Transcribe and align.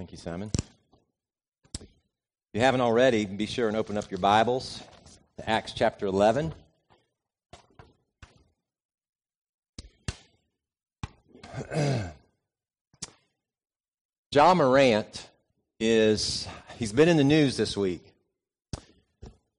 Thank 0.00 0.12
you, 0.12 0.16
Simon. 0.16 0.50
If 1.78 1.86
you 2.54 2.62
haven't 2.62 2.80
already, 2.80 3.26
be 3.26 3.44
sure 3.44 3.68
and 3.68 3.76
open 3.76 3.98
up 3.98 4.10
your 4.10 4.16
Bibles 4.16 4.82
to 5.36 5.46
Acts 5.46 5.74
chapter 5.74 6.06
11. 6.06 6.54
Ja 14.32 14.54
Morant 14.54 15.28
is, 15.78 16.48
he's 16.78 16.94
been 16.94 17.10
in 17.10 17.18
the 17.18 17.24
news 17.24 17.58
this 17.58 17.76
week. 17.76 18.14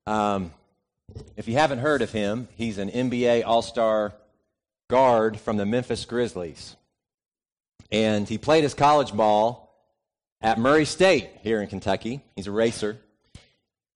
Um, 0.07 0.49
if 1.37 1.47
you 1.47 1.53
haven't 1.53 1.77
heard 1.77 2.01
of 2.01 2.11
him, 2.11 2.47
he's 2.55 2.79
an 2.79 2.89
NBA 2.89 3.43
All 3.45 3.61
Star 3.61 4.11
guard 4.89 5.39
from 5.39 5.57
the 5.57 5.67
Memphis 5.67 6.03
Grizzlies. 6.05 6.75
And 7.91 8.27
he 8.27 8.39
played 8.39 8.63
his 8.63 8.73
college 8.73 9.13
ball 9.13 9.67
at 10.41 10.57
Murray 10.57 10.85
State 10.85 11.29
here 11.41 11.61
in 11.61 11.67
Kentucky. 11.67 12.21
He's 12.35 12.47
a 12.47 12.51
racer. 12.51 12.97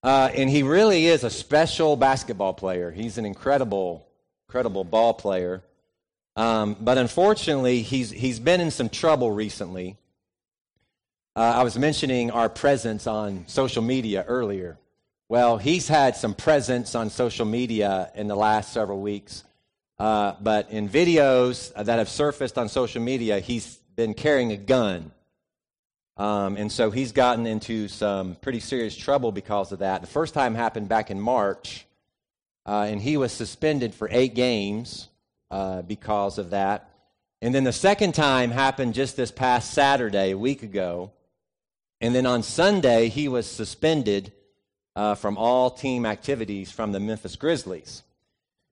Uh, 0.03 0.30
and 0.36 0.49
he 0.49 0.62
really 0.62 1.08
is 1.08 1.23
a 1.23 1.30
special 1.30 1.95
basketball 1.95 2.53
player. 2.53 2.91
He's 2.91 3.17
an 3.17 3.26
incredible, 3.26 4.08
incredible 4.48 4.84
ball 4.84 5.13
player. 5.13 5.63
Um, 6.36 6.76
but 6.80 6.98
unfortunately, 6.98 7.81
he's, 7.81 8.12
he's 8.12 8.39
been 8.39 8.62
in 8.62 8.70
some 8.70 8.89
trouble 8.89 9.31
recently. 9.31 9.98
Uh, 11.36 11.53
I 11.55 11.63
was 11.63 11.77
mentioning 11.77 12.30
our 12.31 12.50
presence 12.50 13.08
on 13.08 13.45
social 13.48 13.81
media 13.81 14.23
earlier. 14.27 14.77
Well, 15.27 15.58
he's 15.58 15.88
had 15.88 16.16
some 16.16 16.36
presence 16.36 16.94
on 16.94 17.09
social 17.09 17.45
media 17.45 18.12
in 18.14 18.27
the 18.27 18.36
last 18.36 18.72
several 18.72 19.02
weeks. 19.02 19.44
Uh, 19.98 20.34
but 20.39 20.70
in 20.70 20.88
videos 20.88 21.73
that 21.73 21.98
have 21.98 22.09
surfaced 22.09 22.58
on 22.58 22.70
social 22.70 23.02
media, 23.02 23.39
he's 23.39 23.77
been 23.95 24.14
carrying 24.14 24.52
a 24.52 24.58
gun. 24.58 25.12
Um, 26.17 26.55
and 26.55 26.71
so 26.71 26.91
he's 26.91 27.11
gotten 27.11 27.45
into 27.45 27.87
some 27.87 28.35
pretty 28.35 28.61
serious 28.61 28.95
trouble 28.95 29.31
because 29.31 29.71
of 29.71 29.80
that. 29.80 30.02
The 30.02 30.08
first 30.08 30.33
time 30.33 30.55
happened 30.55 30.88
back 30.88 31.11
in 31.11 31.19
March, 31.19 31.85
uh, 32.66 32.88
and 32.89 33.02
he 33.02 33.17
was 33.17 33.31
suspended 33.31 33.94
for 33.94 34.07
eight 34.11 34.33
games 34.33 35.09
uh, 35.52 35.81
because 35.81 36.38
of 36.38 36.52
that. 36.52 36.89
And 37.41 37.53
then 37.53 37.66
the 37.66 37.73
second 37.73 38.16
time 38.16 38.49
happened 38.52 38.94
just 38.94 39.17
this 39.17 39.30
past 39.30 39.73
Saturday, 39.73 40.31
a 40.31 40.38
week 40.38 40.63
ago. 40.63 41.11
And 41.99 42.16
then 42.16 42.25
on 42.25 42.44
Sunday, 42.44 43.09
he 43.09 43.27
was 43.27 43.45
suspended 43.45 44.31
uh, 44.95 45.16
from 45.16 45.38
all 45.38 45.69
team 45.69 46.05
activities 46.05 46.72
from 46.72 46.94
the 46.94 47.00
Memphis 47.00 47.35
Grizzlies. 47.35 48.03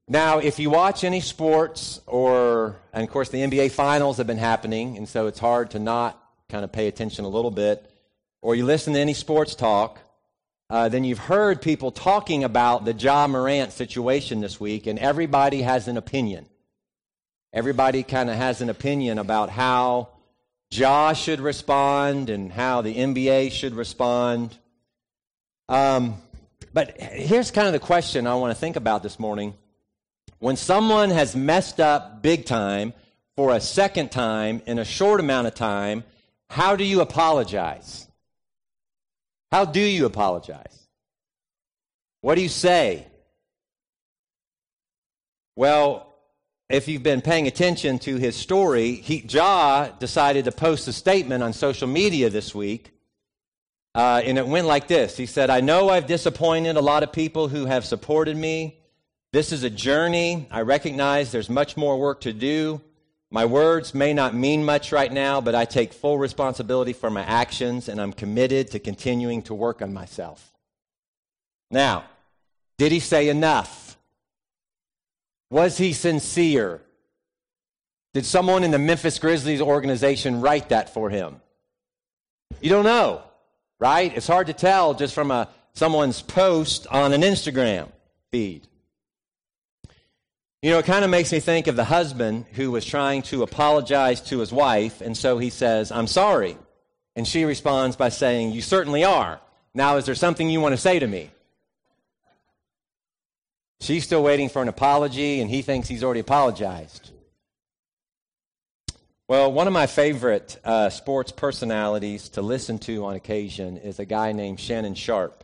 Now, 0.07 0.39
if 0.39 0.59
you 0.59 0.69
watch 0.69 1.03
any 1.03 1.21
sports, 1.21 2.01
or, 2.07 2.77
and 2.93 3.03
of 3.03 3.09
course, 3.09 3.29
the 3.29 3.39
NBA 3.39 3.71
finals 3.71 4.17
have 4.17 4.27
been 4.27 4.37
happening, 4.37 4.97
and 4.97 5.07
so 5.07 5.27
it's 5.27 5.39
hard 5.39 5.71
to 5.71 5.79
not 5.79 6.19
kind 6.49 6.63
of 6.63 6.71
pay 6.71 6.87
attention 6.87 7.25
a 7.25 7.29
little 7.29 7.51
bit, 7.51 7.89
or 8.41 8.55
you 8.55 8.65
listen 8.65 8.93
to 8.93 8.99
any 8.99 9.13
sports 9.13 9.55
talk, 9.55 9.99
uh, 10.69 10.89
then 10.89 11.03
you've 11.03 11.19
heard 11.19 11.61
people 11.61 11.91
talking 11.91 12.43
about 12.43 12.85
the 12.85 12.93
Ja 12.93 13.27
Morant 13.27 13.71
situation 13.71 14.41
this 14.41 14.59
week, 14.59 14.87
and 14.87 14.97
everybody 14.99 15.61
has 15.61 15.87
an 15.87 15.97
opinion. 15.97 16.47
Everybody 17.53 18.01
kind 18.01 18.29
of 18.29 18.35
has 18.35 18.61
an 18.61 18.69
opinion 18.69 19.19
about 19.19 19.49
how 19.49 20.09
Ja 20.71 21.13
should 21.13 21.39
respond 21.39 22.29
and 22.29 22.51
how 22.51 22.81
the 22.81 22.95
NBA 22.95 23.51
should 23.51 23.75
respond. 23.75 24.57
Um, 25.69 26.15
but 26.73 26.99
here's 26.99 27.51
kind 27.51 27.67
of 27.67 27.73
the 27.73 27.79
question 27.79 28.25
I 28.25 28.35
want 28.35 28.51
to 28.51 28.59
think 28.59 28.75
about 28.75 29.03
this 29.03 29.19
morning. 29.19 29.53
When 30.39 30.55
someone 30.55 31.11
has 31.11 31.35
messed 31.35 31.79
up 31.79 32.23
big 32.23 32.45
time 32.45 32.93
for 33.35 33.53
a 33.53 33.61
second 33.61 34.11
time 34.11 34.61
in 34.65 34.79
a 34.79 34.85
short 34.85 35.19
amount 35.19 35.47
of 35.47 35.53
time, 35.53 36.03
how 36.53 36.75
do 36.75 36.83
you 36.83 37.01
apologize? 37.01 38.07
How 39.51 39.65
do 39.65 39.79
you 39.79 40.05
apologize? 40.05 40.87
What 42.21 42.35
do 42.35 42.41
you 42.41 42.49
say? 42.49 43.07
Well, 45.55 46.13
if 46.69 46.87
you've 46.87 47.01
been 47.01 47.21
paying 47.21 47.47
attention 47.47 47.97
to 47.99 48.17
his 48.17 48.35
story, 48.35 48.93
he, 48.93 49.25
Ja 49.27 49.87
decided 49.97 50.45
to 50.45 50.51
post 50.51 50.87
a 50.87 50.93
statement 50.93 51.41
on 51.41 51.53
social 51.53 51.87
media 51.87 52.29
this 52.29 52.53
week, 52.53 52.91
uh, 53.95 54.21
and 54.23 54.37
it 54.37 54.45
went 54.45 54.67
like 54.67 54.87
this. 54.87 55.17
He 55.17 55.25
said, 55.25 55.49
I 55.49 55.59
know 55.59 55.89
I've 55.89 56.05
disappointed 56.05 56.75
a 56.75 56.81
lot 56.81 57.01
of 57.01 57.11
people 57.11 57.47
who 57.47 57.65
have 57.65 57.83
supported 57.83 58.37
me. 58.37 58.77
This 59.31 59.51
is 59.51 59.63
a 59.63 59.71
journey. 59.71 60.47
I 60.51 60.61
recognize 60.61 61.31
there's 61.31 61.49
much 61.49 61.75
more 61.75 61.99
work 61.99 62.21
to 62.21 62.31
do. 62.31 62.79
My 63.33 63.45
words 63.45 63.95
may 63.95 64.13
not 64.13 64.35
mean 64.35 64.63
much 64.63 64.91
right 64.91 65.11
now, 65.11 65.41
but 65.41 65.55
I 65.55 65.65
take 65.65 65.91
full 65.91 66.19
responsibility 66.19 66.93
for 66.93 67.09
my 67.09 67.23
actions, 67.23 67.89
and 67.89 67.99
I'm 67.99 68.13
committed 68.13 68.69
to 68.71 68.79
continuing 68.79 69.41
to 69.43 69.55
work 69.55 69.81
on 69.81 69.91
myself. 69.91 70.53
Now, 71.71 72.03
did 72.77 72.91
he 72.91 72.99
say 72.99 73.29
enough? 73.29 73.97
Was 75.49 75.79
he 75.79 75.93
sincere? 75.93 76.79
Did 78.13 78.27
someone 78.27 78.63
in 78.63 78.69
the 78.69 78.77
Memphis 78.77 79.17
Grizzlies 79.17 79.61
organization 79.61 80.39
write 80.39 80.69
that 80.69 80.93
for 80.93 81.09
him? 81.09 81.41
You 82.61 82.69
don't 82.69 82.85
know, 82.85 83.23
right? 83.79 84.15
It's 84.15 84.27
hard 84.27 84.45
to 84.45 84.53
tell 84.53 84.93
just 84.93 85.15
from 85.15 85.31
a, 85.31 85.49
someone's 85.73 86.21
post 86.21 86.85
on 86.91 87.13
an 87.13 87.21
Instagram 87.21 87.87
feed. 88.29 88.67
You 90.63 90.69
know, 90.69 90.79
it 90.79 90.85
kind 90.85 91.03
of 91.03 91.11
makes 91.11 91.29
me 91.33 91.41
think 91.41 91.67
of 91.67 91.75
the 91.75 91.83
husband 91.83 92.45
who 92.53 92.71
was 92.71 92.85
trying 92.85 93.23
to 93.23 93.43
apologize 93.43 94.21
to 94.21 94.39
his 94.39 94.53
wife, 94.53 95.01
and 95.01 95.15
so 95.15 95.37
he 95.37 95.49
says, 95.49 95.91
I'm 95.91 96.07
sorry. 96.07 96.57
And 97.17 97.27
she 97.27 97.43
responds 97.43 97.97
by 97.97 98.07
saying, 98.07 98.53
You 98.53 98.61
certainly 98.61 99.03
are. 99.03 99.41
Now, 99.73 99.97
is 99.97 100.05
there 100.05 100.15
something 100.15 100.49
you 100.49 100.61
want 100.61 100.71
to 100.71 100.77
say 100.77 100.99
to 100.99 101.05
me? 101.05 101.31
She's 103.81 104.05
still 104.05 104.23
waiting 104.23 104.47
for 104.47 104.61
an 104.61 104.69
apology, 104.69 105.41
and 105.41 105.49
he 105.49 105.63
thinks 105.63 105.89
he's 105.89 106.01
already 106.01 106.21
apologized. 106.21 107.11
Well, 109.27 109.51
one 109.51 109.67
of 109.67 109.73
my 109.73 109.87
favorite 109.87 110.57
uh, 110.63 110.89
sports 110.91 111.33
personalities 111.33 112.29
to 112.29 112.41
listen 112.41 112.79
to 112.79 113.03
on 113.03 113.15
occasion 113.15 113.75
is 113.75 113.99
a 113.99 114.05
guy 114.05 114.31
named 114.31 114.61
Shannon 114.61 114.95
Sharpe. 114.95 115.43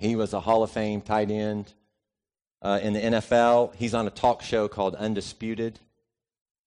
He 0.00 0.16
was 0.16 0.32
a 0.32 0.40
Hall 0.40 0.64
of 0.64 0.72
Fame 0.72 1.02
tight 1.02 1.30
end 1.30 1.72
uh, 2.62 2.80
in 2.82 2.92
the 2.92 3.00
NFL. 3.00 3.74
He's 3.74 3.94
on 3.94 4.06
a 4.06 4.10
talk 4.10 4.42
show 4.42 4.68
called 4.68 4.94
Undisputed. 4.94 5.78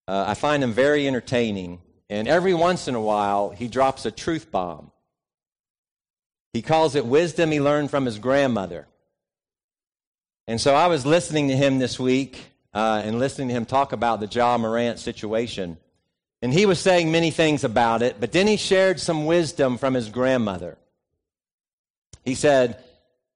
Uh, 0.08 0.26
I 0.28 0.34
find 0.34 0.64
him 0.64 0.74
very 0.74 1.08
entertaining, 1.08 1.80
and 2.10 2.28
every 2.28 2.54
once 2.54 2.88
in 2.88 2.96
a 2.96 3.02
while, 3.02 3.50
he 3.52 3.68
drops 3.68 4.06
a 4.06 4.12
truth 4.12 4.52
bomb. 4.52 4.92
He 6.54 6.62
calls 6.62 6.96
it 6.96 7.06
wisdom 7.06 7.52
he 7.52 7.62
learned 7.62 7.90
from 7.90 8.06
his 8.06 8.20
grandmother. 8.20 8.88
And 10.48 10.60
so 10.60 10.76
I 10.76 10.88
was 10.88 11.06
listening 11.06 11.48
to 11.48 11.56
him 11.56 11.80
this 11.80 12.00
week 12.00 12.52
uh, 12.74 13.02
and 13.06 13.20
listening 13.20 13.48
to 13.50 13.54
him 13.54 13.66
talk 13.66 13.94
about 13.94 14.20
the 14.20 14.28
Ja 14.28 14.58
Morant 14.58 15.00
situation. 15.00 15.78
And 16.42 16.52
he 16.52 16.66
was 16.66 16.80
saying 16.80 17.12
many 17.12 17.32
things 17.32 17.64
about 17.64 18.02
it, 18.02 18.18
but 18.20 18.32
then 18.32 18.48
he 18.48 18.58
shared 18.58 19.00
some 19.00 19.26
wisdom 19.26 19.78
from 19.78 19.94
his 19.94 20.10
grandmother. 20.10 20.78
He 22.26 22.36
said 22.36 22.84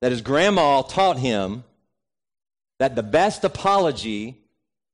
that 0.02 0.12
his 0.12 0.22
grandma 0.22 0.82
taught 0.82 1.18
him 1.18 1.64
that 2.80 2.96
the 2.96 3.04
best 3.04 3.44
apology 3.44 4.38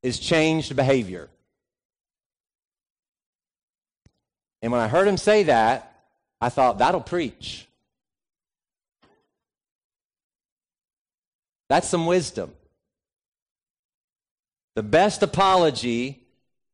is 0.03 0.19
changed 0.19 0.75
behavior. 0.75 1.29
And 4.61 4.71
when 4.71 4.81
I 4.81 4.87
heard 4.87 5.07
him 5.07 5.17
say 5.17 5.43
that, 5.43 5.87
I 6.39 6.49
thought, 6.49 6.79
that'll 6.79 7.01
preach. 7.01 7.67
That's 11.69 11.87
some 11.87 12.05
wisdom. 12.05 12.51
The 14.75 14.83
best 14.83 15.23
apology 15.23 16.19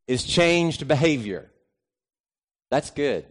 is 0.08 0.24
changed 0.24 0.88
behavior. 0.88 1.50
That's 2.70 2.92
good. 2.92 3.26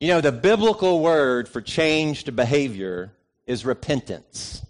You 0.00 0.08
know, 0.08 0.20
the 0.20 0.32
biblical 0.32 1.00
word 1.00 1.48
for 1.48 1.60
changed 1.60 2.34
behavior 2.36 3.12
is 3.46 3.64
repentance. 3.64 4.64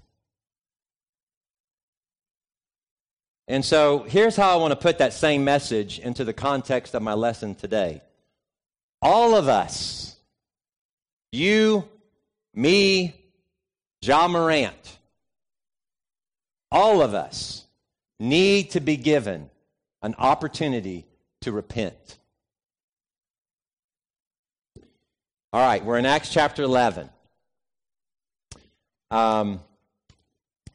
And 3.46 3.64
so 3.64 4.04
here's 4.04 4.36
how 4.36 4.52
I 4.52 4.56
want 4.56 4.72
to 4.72 4.76
put 4.76 4.98
that 4.98 5.12
same 5.12 5.44
message 5.44 5.98
into 5.98 6.24
the 6.24 6.32
context 6.32 6.94
of 6.94 7.02
my 7.02 7.14
lesson 7.14 7.54
today. 7.54 8.00
All 9.02 9.34
of 9.34 9.48
us, 9.48 10.16
you, 11.30 11.86
me, 12.54 13.14
Ja 14.00 14.28
Morant, 14.28 14.98
all 16.70 17.02
of 17.02 17.12
us 17.12 17.64
need 18.18 18.70
to 18.70 18.80
be 18.80 18.96
given 18.96 19.50
an 20.02 20.14
opportunity 20.18 21.04
to 21.42 21.52
repent. 21.52 22.18
All 25.52 25.60
right, 25.60 25.84
we're 25.84 25.98
in 25.98 26.06
Acts 26.06 26.30
chapter 26.30 26.62
11. 26.62 27.10
Um, 29.10 29.60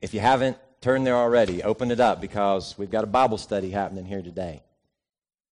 if 0.01 0.13
you 0.13 0.19
haven't 0.19 0.57
turn 0.81 1.03
there 1.03 1.15
already. 1.15 1.63
Open 1.63 1.91
it 1.91 1.99
up 1.99 2.21
because 2.21 2.77
we've 2.77 2.91
got 2.91 3.03
a 3.03 3.07
Bible 3.07 3.37
study 3.37 3.69
happening 3.69 4.05
here 4.05 4.21
today. 4.21 4.61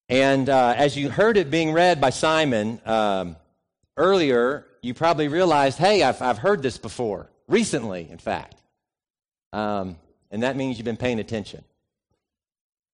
And 0.09 0.49
uh, 0.49 0.73
as 0.77 0.95
you 0.95 1.09
heard 1.09 1.35
it 1.37 1.51
being 1.51 1.73
read 1.73 1.99
by 1.99 2.11
Simon 2.11 2.79
um, 2.85 3.35
earlier, 3.97 4.65
you 4.81 4.93
probably 4.93 5.27
realized, 5.27 5.77
hey, 5.77 6.01
I've, 6.03 6.21
I've 6.21 6.37
heard 6.37 6.61
this 6.61 6.77
before, 6.77 7.29
recently, 7.47 8.07
in 8.09 8.17
fact. 8.17 8.55
Um, 9.51 9.97
and 10.31 10.43
that 10.43 10.55
means 10.55 10.77
you've 10.77 10.85
been 10.85 10.97
paying 10.97 11.19
attention. 11.19 11.63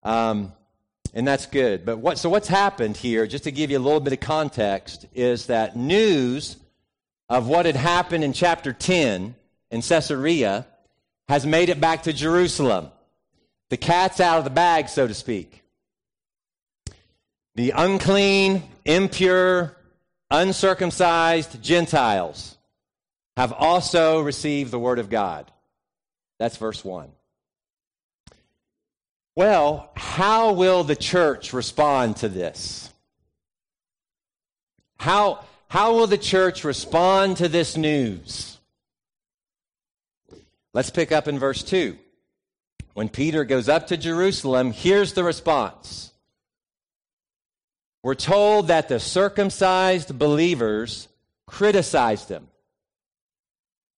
Um, 0.02 0.52
and 1.14 1.26
that's 1.26 1.46
good. 1.46 1.84
But 1.84 1.98
what, 1.98 2.18
so 2.18 2.28
what's 2.28 2.48
happened 2.48 2.96
here, 2.96 3.26
just 3.28 3.44
to 3.44 3.52
give 3.52 3.70
you 3.70 3.78
a 3.78 3.80
little 3.80 4.00
bit 4.00 4.12
of 4.12 4.20
context, 4.20 5.06
is 5.14 5.46
that 5.46 5.76
news 5.76 6.56
of 7.28 7.46
what 7.46 7.66
had 7.66 7.76
happened 7.76 8.24
in 8.24 8.32
chapter 8.32 8.72
10 8.72 9.36
in 9.70 9.82
Caesarea 9.82 10.66
has 11.28 11.46
made 11.46 11.68
it 11.68 11.80
back 11.80 12.04
to 12.04 12.12
Jerusalem. 12.12 12.88
The 13.70 13.76
cat's 13.76 14.20
out 14.20 14.38
of 14.38 14.44
the 14.44 14.50
bag, 14.50 14.88
so 14.88 15.06
to 15.06 15.14
speak. 15.14 15.62
The 17.54 17.70
unclean, 17.70 18.62
impure, 18.84 19.76
uncircumcised 20.30 21.62
Gentiles 21.62 22.56
have 23.36 23.52
also 23.52 24.20
received 24.20 24.70
the 24.70 24.78
word 24.78 24.98
of 24.98 25.08
God. 25.08 25.50
That's 26.38 26.56
verse 26.56 26.84
1. 26.84 27.10
Well, 29.36 29.90
how 29.96 30.52
will 30.52 30.84
the 30.84 30.96
church 30.96 31.52
respond 31.52 32.16
to 32.18 32.28
this? 32.28 32.92
How, 34.98 35.44
how 35.68 35.94
will 35.94 36.06
the 36.06 36.18
church 36.18 36.64
respond 36.64 37.38
to 37.38 37.48
this 37.48 37.76
news? 37.76 38.53
Let's 40.74 40.90
pick 40.90 41.12
up 41.12 41.28
in 41.28 41.38
verse 41.38 41.62
2. 41.62 41.96
When 42.94 43.08
Peter 43.08 43.44
goes 43.44 43.68
up 43.68 43.86
to 43.86 43.96
Jerusalem, 43.96 44.72
here's 44.72 45.12
the 45.12 45.24
response. 45.24 46.12
We're 48.02 48.14
told 48.14 48.68
that 48.68 48.88
the 48.88 49.00
circumcised 49.00 50.18
believers 50.18 51.08
criticized 51.46 52.28
him 52.28 52.48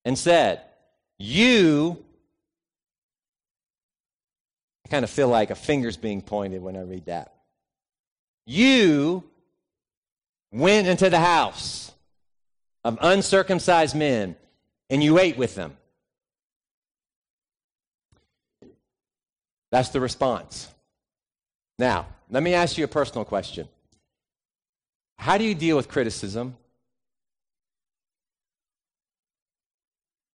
and 0.04 0.18
said, 0.18 0.60
You, 1.18 2.04
I 4.84 4.88
kind 4.90 5.02
of 5.02 5.10
feel 5.10 5.28
like 5.28 5.50
a 5.50 5.56
finger's 5.56 5.96
being 5.96 6.20
pointed 6.20 6.62
when 6.62 6.76
I 6.76 6.82
read 6.82 7.06
that. 7.06 7.34
You 8.46 9.24
went 10.52 10.86
into 10.86 11.10
the 11.10 11.18
house 11.18 11.90
of 12.84 12.98
uncircumcised 13.00 13.96
men 13.96 14.36
and 14.88 15.02
you 15.02 15.18
ate 15.18 15.36
with 15.36 15.54
them. 15.54 15.76
That's 19.70 19.88
the 19.90 20.00
response. 20.00 20.68
Now, 21.78 22.06
let 22.30 22.42
me 22.42 22.54
ask 22.54 22.78
you 22.78 22.84
a 22.84 22.88
personal 22.88 23.24
question. 23.24 23.68
How 25.18 25.38
do 25.38 25.44
you 25.44 25.54
deal 25.54 25.76
with 25.76 25.88
criticism? 25.88 26.56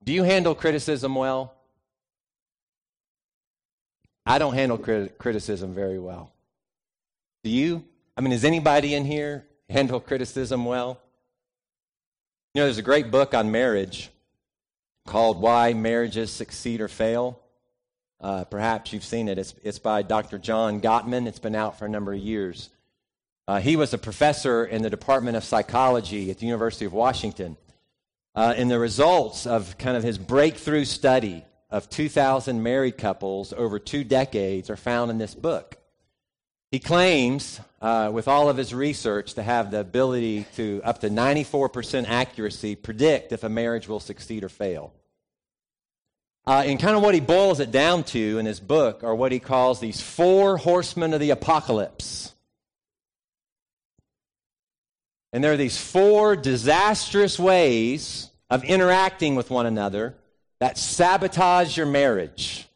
Do 0.03 0.11
you 0.11 0.23
handle 0.23 0.55
criticism 0.55 1.15
well? 1.15 1.53
I 4.25 4.37
don't 4.37 4.53
handle 4.53 4.77
crit- 4.77 5.17
criticism 5.17 5.73
very 5.73 5.99
well. 5.99 6.31
Do 7.43 7.49
you? 7.49 7.83
I 8.15 8.21
mean, 8.21 8.31
does 8.31 8.45
anybody 8.45 8.93
in 8.93 9.05
here 9.05 9.45
handle 9.69 9.99
criticism 9.99 10.65
well? 10.65 10.99
You 12.53 12.61
know, 12.61 12.65
there's 12.65 12.77
a 12.77 12.83
great 12.83 13.09
book 13.09 13.33
on 13.33 13.51
marriage 13.51 14.09
called 15.05 15.41
Why 15.41 15.73
Marriages 15.73 16.31
Succeed 16.31 16.81
or 16.81 16.87
Fail. 16.87 17.40
Uh, 18.21 18.43
perhaps 18.45 18.93
you've 18.93 19.03
seen 19.03 19.27
it. 19.27 19.39
It's, 19.39 19.55
it's 19.63 19.79
by 19.79 20.03
Dr. 20.03 20.37
John 20.37 20.79
Gottman. 20.79 21.27
It's 21.27 21.39
been 21.39 21.55
out 21.55 21.79
for 21.79 21.85
a 21.85 21.89
number 21.89 22.13
of 22.13 22.19
years. 22.19 22.69
Uh, 23.47 23.59
he 23.59 23.75
was 23.75 23.93
a 23.93 23.97
professor 23.97 24.63
in 24.63 24.83
the 24.83 24.89
Department 24.89 25.35
of 25.35 25.43
Psychology 25.43 26.29
at 26.29 26.37
the 26.37 26.45
University 26.45 26.85
of 26.85 26.93
Washington. 26.93 27.57
Uh, 28.35 28.53
and 28.55 28.69
the 28.69 28.79
results 28.79 29.47
of 29.47 29.77
kind 29.77 29.97
of 29.97 30.03
his 30.03 30.17
breakthrough 30.17 30.85
study 30.85 31.43
of 31.69 31.89
2,000 31.89 32.61
married 32.61 32.97
couples 32.97 33.53
over 33.53 33.79
two 33.79 34.03
decades 34.03 34.69
are 34.69 34.77
found 34.77 35.09
in 35.09 35.17
this 35.17 35.33
book. 35.33 35.77
He 36.69 36.79
claims, 36.79 37.59
uh, 37.81 38.11
with 38.13 38.27
all 38.29 38.49
of 38.49 38.55
his 38.55 38.73
research, 38.73 39.33
to 39.33 39.43
have 39.43 39.71
the 39.71 39.81
ability 39.81 40.45
to, 40.55 40.79
up 40.85 40.99
to 40.99 41.09
94% 41.09 42.07
accuracy, 42.07 42.75
predict 42.75 43.33
if 43.33 43.43
a 43.43 43.49
marriage 43.49 43.89
will 43.89 43.99
succeed 43.99 44.43
or 44.43 44.49
fail. 44.49 44.93
Uh, 46.45 46.63
and 46.65 46.79
kind 46.79 46.95
of 46.95 47.03
what 47.03 47.13
he 47.13 47.19
boils 47.19 47.59
it 47.59 47.71
down 47.71 48.03
to 48.03 48.39
in 48.39 48.45
his 48.45 48.59
book 48.59 49.03
are 49.03 49.13
what 49.13 49.31
he 49.31 49.39
calls 49.39 49.79
these 49.79 50.01
four 50.01 50.57
horsemen 50.57 51.13
of 51.13 51.19
the 51.19 51.29
apocalypse. 51.29 52.33
And 55.33 55.43
there 55.43 55.53
are 55.53 55.57
these 55.57 55.77
four 55.77 56.35
disastrous 56.35 57.39
ways 57.39 58.29
of 58.49 58.63
interacting 58.63 59.35
with 59.35 59.49
one 59.49 59.65
another 59.65 60.15
that 60.59 60.77
sabotage 60.77 61.77
your 61.77 61.85
marriage. 61.85 62.67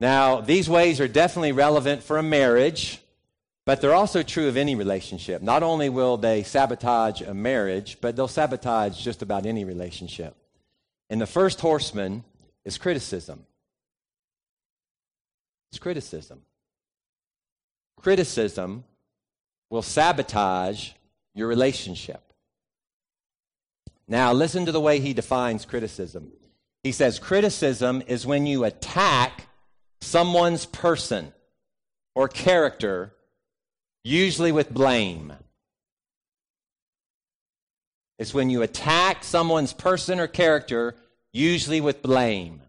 Now, 0.00 0.40
these 0.40 0.68
ways 0.68 1.00
are 1.00 1.08
definitely 1.08 1.52
relevant 1.52 2.02
for 2.02 2.18
a 2.18 2.22
marriage, 2.22 3.00
but 3.64 3.80
they're 3.80 3.94
also 3.94 4.22
true 4.22 4.48
of 4.48 4.56
any 4.56 4.74
relationship. 4.74 5.40
Not 5.40 5.62
only 5.62 5.88
will 5.88 6.16
they 6.18 6.42
sabotage 6.42 7.22
a 7.22 7.32
marriage, 7.32 7.98
but 8.00 8.14
they'll 8.14 8.28
sabotage 8.28 9.00
just 9.02 9.22
about 9.22 9.46
any 9.46 9.64
relationship. 9.64 10.36
And 11.14 11.20
the 11.20 11.26
first 11.28 11.60
horseman 11.60 12.24
is 12.64 12.76
criticism. 12.76 13.46
It's 15.70 15.78
criticism. 15.78 16.40
Criticism 18.00 18.82
will 19.70 19.82
sabotage 19.82 20.90
your 21.32 21.46
relationship. 21.46 22.20
Now, 24.08 24.32
listen 24.32 24.66
to 24.66 24.72
the 24.72 24.80
way 24.80 24.98
he 24.98 25.14
defines 25.14 25.64
criticism. 25.64 26.32
He 26.82 26.90
says 26.90 27.20
criticism 27.20 28.02
is 28.08 28.26
when 28.26 28.44
you 28.44 28.64
attack 28.64 29.46
someone's 30.00 30.66
person 30.66 31.32
or 32.16 32.26
character, 32.26 33.14
usually 34.02 34.50
with 34.50 34.74
blame. 34.74 35.32
It's 38.18 38.34
when 38.34 38.50
you 38.50 38.62
attack 38.62 39.22
someone's 39.22 39.72
person 39.72 40.18
or 40.18 40.26
character, 40.26 40.96
usually 41.34 41.82
with 41.82 42.00
blame. 42.00 42.62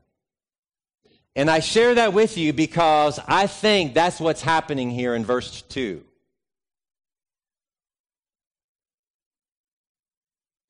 And 1.35 1.49
I 1.49 1.59
share 1.59 1.95
that 1.95 2.13
with 2.13 2.37
you 2.37 2.51
because 2.51 3.19
I 3.27 3.47
think 3.47 3.93
that's 3.93 4.19
what's 4.19 4.41
happening 4.41 4.89
here 4.89 5.15
in 5.15 5.23
verse 5.23 5.61
2. 5.61 6.03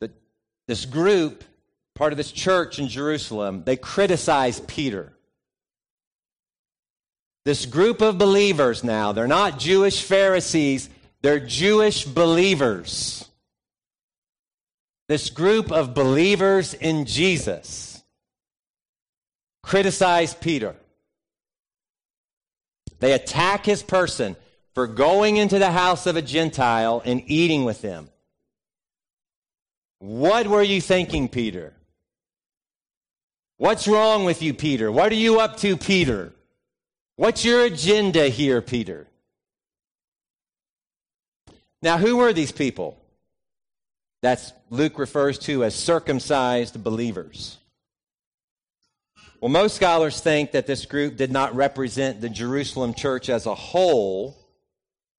The, 0.02 0.12
this 0.68 0.86
group, 0.86 1.44
part 1.96 2.12
of 2.14 2.18
this 2.18 2.32
church 2.32 2.80
in 2.80 2.88
Jerusalem, 2.88 3.64
they 3.64 3.78
criticize 3.78 4.60
Peter. 4.60 5.14
This 7.46 7.66
group 7.66 8.02
of 8.02 8.18
believers 8.18 8.84
now, 8.84 9.12
they're 9.12 9.28
not 9.28 9.60
Jewish 9.60 10.02
Pharisees, 10.02 10.90
they're 11.22 11.40
Jewish 11.40 12.04
believers 12.04 13.30
this 15.08 15.30
group 15.30 15.72
of 15.72 15.94
believers 15.94 16.74
in 16.74 17.06
Jesus 17.06 18.02
criticize 19.62 20.34
Peter. 20.34 20.76
They 23.00 23.14
attack 23.14 23.66
his 23.66 23.84
person 23.84 24.36
for 24.74 24.88
going 24.88 25.38
into 25.38 25.60
the 25.60 25.72
house 25.72 26.06
of 26.06 26.16
a 26.16 26.22
Gentile 26.22 27.02
and 27.06 27.24
eating 27.28 27.66
with 27.66 27.82
them. 27.82 28.10
What 30.00 30.48
were 30.48 30.64
you 30.64 30.82
thinking, 30.82 31.30
Peter? 31.30 31.74
What's 33.58 33.88
wrong 33.88 34.26
with 34.26 34.42
you, 34.42 34.54
Peter? 34.54 34.92
What 34.92 35.12
are 35.12 35.16
you 35.16 35.40
up 35.40 35.58
to, 35.58 35.78
Peter? 35.78 36.34
What's 37.16 37.46
your 37.46 37.64
agenda 37.64 38.28
here, 38.28 38.62
Peter? 38.62 39.08
Now, 41.82 41.98
who 41.98 42.18
were 42.18 42.34
these 42.34 42.52
people? 42.52 42.98
That's 44.26 44.54
Luke 44.72 44.98
refers 44.98 45.38
to 45.38 45.64
as 45.64 45.76
circumcised 45.76 46.84
believers. 46.84 47.60
Well, 49.40 49.50
most 49.50 49.76
scholars 49.76 50.20
think 50.20 50.54
that 50.54 50.66
this 50.66 50.88
group 50.88 51.16
did 51.16 51.32
not 51.32 51.56
represent 51.56 52.22
the 52.22 52.30
Jerusalem 52.30 52.96
church 52.96 53.30
as 53.30 53.46
a 53.46 53.54
whole, 53.54 54.36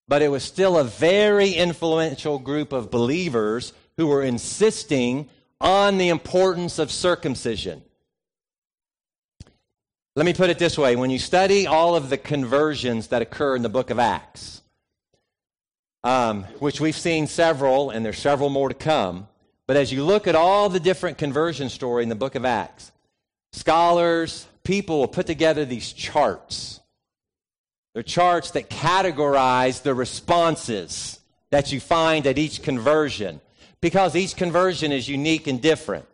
but 0.09 0.23
it 0.23 0.29
was 0.29 0.43
still 0.43 0.77
a 0.77 0.83
very 0.83 1.53
influential 1.53 2.41
group 2.41 2.73
of 2.73 2.91
believers 2.91 3.73
who 3.97 4.09
were 4.09 4.25
insisting 4.25 5.29
on 5.61 5.99
the 5.99 6.09
importance 6.09 6.81
of 6.81 6.91
circumcision. 6.91 7.83
Let 10.17 10.27
me 10.27 10.35
put 10.35 10.51
it 10.51 10.59
this 10.59 10.77
way 10.77 10.97
when 10.97 11.11
you 11.11 11.21
study 11.21 11.69
all 11.69 11.95
of 11.95 12.11
the 12.11 12.19
conversions 12.19 13.07
that 13.07 13.23
occur 13.23 13.55
in 13.55 13.63
the 13.63 13.69
book 13.69 13.91
of 13.91 14.01
Acts, 14.01 14.63
um, 16.07 16.45
which 16.61 16.81
we've 16.81 16.97
seen 16.97 17.27
several, 17.27 17.91
and 17.91 18.05
there's 18.05 18.21
several 18.21 18.49
more 18.49 18.69
to 18.69 18.77
come. 18.77 19.27
But 19.67 19.77
as 19.77 19.93
you 19.93 20.05
look 20.05 20.29
at 20.29 20.37
all 20.37 20.69
the 20.69 20.79
different 20.79 21.19
conversion 21.19 21.69
story 21.69 22.05
in 22.05 22.09
the 22.09 22.15
book 22.15 22.37
of 22.37 22.45
Acts, 22.45 22.93
scholars, 23.51 24.47
people 24.63 25.01
will 25.01 25.09
put 25.09 25.27
together 25.27 25.65
these 25.65 25.93
charts. 25.93 26.79
They're 27.93 28.05
charts 28.05 28.53
that 28.53 28.71
categorize 28.71 29.83
the 29.83 29.95
responses 29.97 31.19
that 31.51 31.73
you 31.73 31.81
find 31.81 32.25
at 32.29 32.39
each 32.39 32.63
conversion 32.63 33.41
because 33.81 34.15
each 34.15 34.37
conversion 34.37 34.93
is 34.93 35.09
unique 35.09 35.49
and 35.49 35.61
different. 35.61 36.07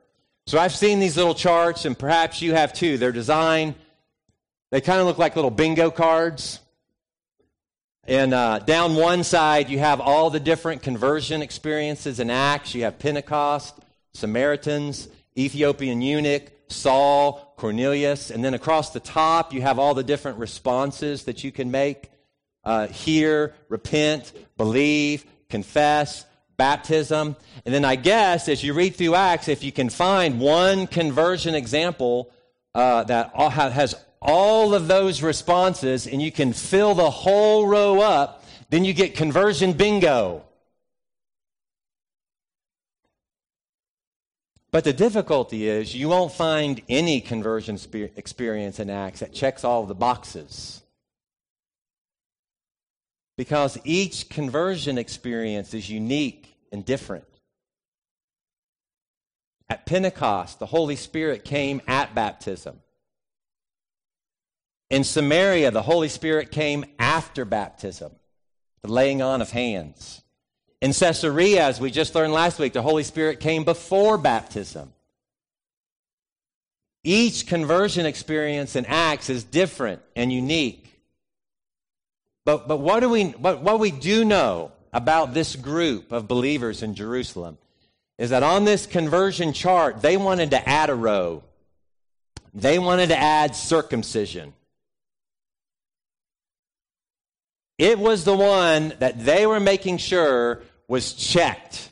So 0.47 0.59
I've 0.59 0.75
seen 0.75 1.01
these 1.01 1.19
little 1.19 1.35
charts, 1.35 1.85
and 1.85 1.99
perhaps 1.99 2.41
you 2.41 2.55
have 2.55 2.73
too. 2.73 2.97
They're 2.97 3.13
designed, 3.13 3.75
they 4.71 4.81
kind 4.81 5.01
of 5.01 5.07
look 5.07 5.19
like 5.19 5.37
little 5.37 5.51
bingo 5.51 5.91
cards. 5.91 6.61
And 8.05 8.35
uh, 8.35 8.59
down 8.59 8.97
one 8.97 9.23
side, 9.23 9.71
you 9.71 9.79
have 9.79 10.01
all 10.01 10.29
the 10.31 10.41
different 10.41 10.83
conversion 10.83 11.41
experiences 11.41 12.19
in 12.19 12.31
Acts. 12.31 12.75
You 12.75 12.83
have 12.83 12.99
Pentecost, 12.99 13.79
Samaritans, 14.13 15.09
Ethiopian 15.39 16.03
eunuch, 16.03 16.51
Saul, 16.67 17.55
Cornelius. 17.57 18.31
And 18.31 18.45
then 18.45 18.55
across 18.55 18.91
the 18.91 19.01
top, 19.01 19.53
you 19.53 19.63
have 19.63 19.79
all 19.79 19.95
the 19.95 20.03
different 20.03 20.39
responses 20.39 21.25
that 21.25 21.45
you 21.45 21.53
can 21.53 21.71
make 21.71 22.11
uh, 22.65 22.89
hear, 22.89 23.55
repent, 23.69 24.33
believe, 24.57 25.25
confess, 25.49 26.25
baptism. 26.57 27.37
And 27.65 27.75
then 27.75 27.85
I 27.85 27.97
guess 27.97 28.49
as 28.49 28.65
you 28.65 28.75
read 28.75 28.97
through 28.97 29.15
Acts, 29.15 29.49
if 29.49 29.63
you 29.63 29.73
can 29.73 29.91
find 29.91 30.41
one 30.41 30.87
conversion 30.87 31.55
example 31.55 32.33
uh, 32.75 33.05
that 33.05 33.33
has 33.37 33.95
all 34.23 34.75
of 34.75 34.89
those 34.89 35.23
responses 35.23 36.07
and 36.07 36.23
you 36.23 36.31
can 36.31 36.53
fill 36.53 36.95
the 36.95 37.11
whole 37.11 37.67
row 37.67 38.01
up, 38.01 38.45
then 38.71 38.85
you 38.85 38.95
get 38.95 39.15
conversion 39.15 39.73
bingo. 39.73 40.45
But 44.71 44.85
the 44.85 44.95
difficulty 44.95 45.69
is 45.69 45.95
you 45.95 46.09
won't 46.09 46.33
find 46.33 46.81
any 46.89 47.21
conversion 47.21 47.79
experience 48.17 48.81
in 48.81 48.89
Acts 48.89 49.21
that 49.21 49.35
checks 49.35 49.65
all 49.65 49.85
the 49.85 49.95
boxes. 49.95 50.81
Because 53.37 53.79
each 53.85 54.31
conversion 54.31 54.97
experience 54.97 55.75
is 55.75 55.91
unique 55.91 56.57
and 56.71 56.85
different. 56.85 57.27
At 59.69 59.85
Pentecost, 59.85 60.59
the 60.59 60.67
Holy 60.67 60.97
Spirit 60.97 61.45
came 61.45 61.83
at 61.87 62.15
baptism. 62.15 62.81
In 64.93 65.05
Samaria, 65.05 65.71
the 65.71 65.81
Holy 65.81 66.11
Spirit 66.11 66.51
came 66.51 66.85
after 66.99 67.47
baptism, 67.47 68.13
the 68.83 68.93
laying 68.93 69.23
on 69.23 69.41
of 69.41 69.51
hands. 69.51 70.21
In 70.83 70.93
Caesarea, 70.93 71.65
as 71.65 71.81
we 71.81 71.91
just 71.91 72.15
learned 72.15 72.35
last 72.35 72.59
week, 72.59 72.75
the 72.75 72.83
Holy 72.83 73.03
Spirit 73.03 73.41
came 73.41 73.65
before 73.65 74.19
baptism. 74.19 74.93
Each 77.03 77.47
conversion 77.47 78.05
experience 78.05 78.77
in 78.77 78.85
Acts 78.85 79.31
is 79.31 79.45
different 79.45 80.03
and 80.15 80.31
unique. 80.31 80.85
But, 82.45 82.69
but 82.69 82.77
what, 82.77 83.01
do 83.01 83.09
we, 83.09 83.31
what, 83.31 83.63
what 83.63 83.81
we 83.81 83.93
do 83.93 84.27
know 84.27 84.73
about 84.93 85.33
this 85.33 85.57
group 85.57 86.13
of 86.13 86.29
believers 86.29 86.83
in 86.83 86.95
Jerusalem 86.95 87.57
is 88.19 88.29
that 88.29 88.43
on 88.43 88.67
this 88.67 88.85
conversion 88.85 89.55
chart, 89.55 90.03
they 90.03 90.19
wanted 90.19 90.51
to 90.51 90.69
add 90.69 90.91
a 90.91 90.95
row. 90.95 91.43
They 92.53 92.79
wanted 92.79 93.09
to 93.09 93.17
add 93.17 93.57
circumcision. 93.57 94.53
It 97.79 97.99
was 97.99 98.25
the 98.25 98.37
one 98.37 98.95
that 98.99 99.25
they 99.25 99.47
were 99.47 99.61
making 99.61 99.99
sure 99.99 100.63
was 100.89 101.15
checked. 101.15 101.91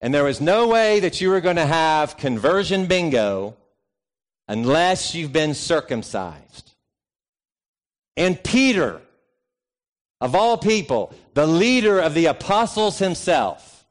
And 0.00 0.12
there 0.12 0.24
was 0.24 0.40
no 0.40 0.68
way 0.68 1.00
that 1.00 1.20
you 1.20 1.30
were 1.30 1.40
going 1.40 1.56
to 1.56 1.66
have 1.66 2.16
conversion 2.16 2.86
bingo 2.86 3.56
unless 4.48 5.14
you've 5.14 5.32
been 5.32 5.54
circumcised. 5.54 6.72
And 8.16 8.42
Peter, 8.42 9.00
of 10.20 10.34
all 10.34 10.58
people, 10.58 11.14
the 11.34 11.46
leader 11.46 12.00
of 12.00 12.14
the 12.14 12.26
apostles 12.26 12.98
himself, 12.98 13.86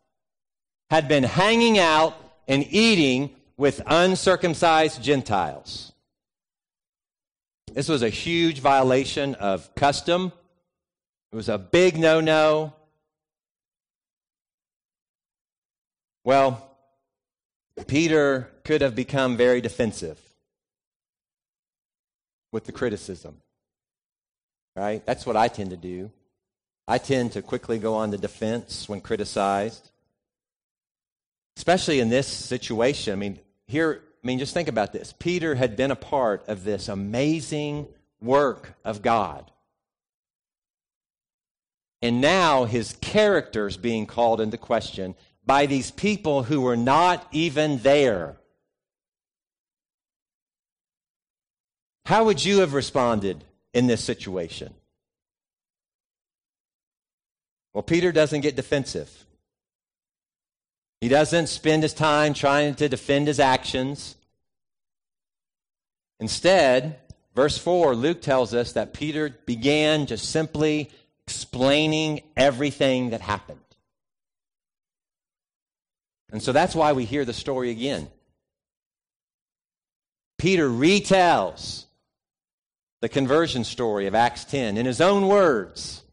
had 0.89 1.07
been 1.07 1.23
hanging 1.23 1.79
out 1.79 2.15
and 2.47 2.65
eating 2.69 3.33
with 3.55 3.81
uncircumcised 3.85 5.01
Gentiles. 5.01 5.90
This 7.73 7.87
was 7.87 8.03
a 8.03 8.09
huge 8.09 8.59
violation 8.59 9.35
of 9.35 9.73
custom. 9.75 10.33
It 11.31 11.35
was 11.35 11.47
a 11.47 11.57
big 11.57 11.97
no 11.97 12.19
no. 12.19 12.73
Well, 16.25 16.69
Peter 17.87 18.49
could 18.63 18.81
have 18.81 18.93
become 18.93 19.37
very 19.37 19.61
defensive 19.61 20.19
with 22.51 22.65
the 22.65 22.71
criticism. 22.73 23.37
Right? 24.75 25.05
That's 25.05 25.25
what 25.25 25.37
I 25.37 25.47
tend 25.47 25.69
to 25.71 25.77
do. 25.77 26.11
I 26.87 26.97
tend 26.97 27.33
to 27.33 27.41
quickly 27.41 27.79
go 27.79 27.95
on 27.95 28.11
the 28.11 28.17
defense 28.17 28.89
when 28.89 28.99
criticized. 28.99 29.89
Especially 31.55 31.99
in 31.99 32.09
this 32.09 32.27
situation. 32.27 33.13
I 33.13 33.15
mean, 33.15 33.39
here, 33.67 34.01
I 34.23 34.27
mean, 34.27 34.39
just 34.39 34.53
think 34.53 34.67
about 34.67 34.93
this. 34.93 35.13
Peter 35.17 35.55
had 35.55 35.75
been 35.75 35.91
a 35.91 35.95
part 35.95 36.47
of 36.47 36.63
this 36.63 36.87
amazing 36.87 37.87
work 38.21 38.75
of 38.85 39.01
God. 39.01 39.49
And 42.03 42.21
now 42.21 42.65
his 42.65 42.93
character 43.01 43.67
is 43.67 43.77
being 43.77 44.05
called 44.05 44.41
into 44.41 44.57
question 44.57 45.15
by 45.45 45.65
these 45.65 45.91
people 45.91 46.43
who 46.43 46.61
were 46.61 46.77
not 46.77 47.27
even 47.31 47.79
there. 47.79 48.37
How 52.05 52.25
would 52.25 52.43
you 52.43 52.59
have 52.59 52.73
responded 52.73 53.43
in 53.73 53.87
this 53.87 54.03
situation? 54.03 54.73
Well, 57.73 57.83
Peter 57.83 58.11
doesn't 58.11 58.41
get 58.41 58.55
defensive. 58.55 59.25
He 61.01 61.09
doesn't 61.09 61.47
spend 61.47 61.81
his 61.81 61.95
time 61.95 62.35
trying 62.35 62.75
to 62.75 62.87
defend 62.87 63.27
his 63.27 63.39
actions. 63.39 64.15
Instead, 66.19 66.99
verse 67.35 67.57
4, 67.57 67.95
Luke 67.95 68.21
tells 68.21 68.53
us 68.53 68.73
that 68.73 68.93
Peter 68.93 69.35
began 69.47 70.05
just 70.05 70.29
simply 70.29 70.91
explaining 71.25 72.21
everything 72.37 73.09
that 73.09 73.21
happened. 73.21 73.59
And 76.31 76.41
so 76.41 76.51
that's 76.51 76.75
why 76.75 76.93
we 76.93 77.05
hear 77.05 77.25
the 77.25 77.33
story 77.33 77.71
again. 77.71 78.07
Peter 80.37 80.69
retells 80.69 81.85
the 83.01 83.09
conversion 83.09 83.63
story 83.63 84.05
of 84.05 84.13
Acts 84.13 84.45
10 84.45 84.77
in 84.77 84.85
his 84.85 85.01
own 85.01 85.27
words. 85.27 86.03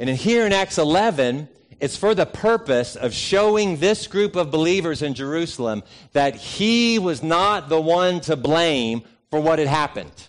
And 0.00 0.10
in 0.10 0.16
here 0.16 0.44
in 0.46 0.52
Acts 0.52 0.78
11, 0.78 1.48
it's 1.80 1.96
for 1.96 2.14
the 2.14 2.26
purpose 2.26 2.96
of 2.96 3.12
showing 3.12 3.76
this 3.78 4.06
group 4.06 4.36
of 4.36 4.50
believers 4.50 5.02
in 5.02 5.14
Jerusalem 5.14 5.82
that 6.12 6.36
he 6.36 6.98
was 6.98 7.22
not 7.22 7.68
the 7.68 7.80
one 7.80 8.20
to 8.22 8.36
blame 8.36 9.02
for 9.30 9.40
what 9.40 9.58
had 9.58 9.68
happened. 9.68 10.28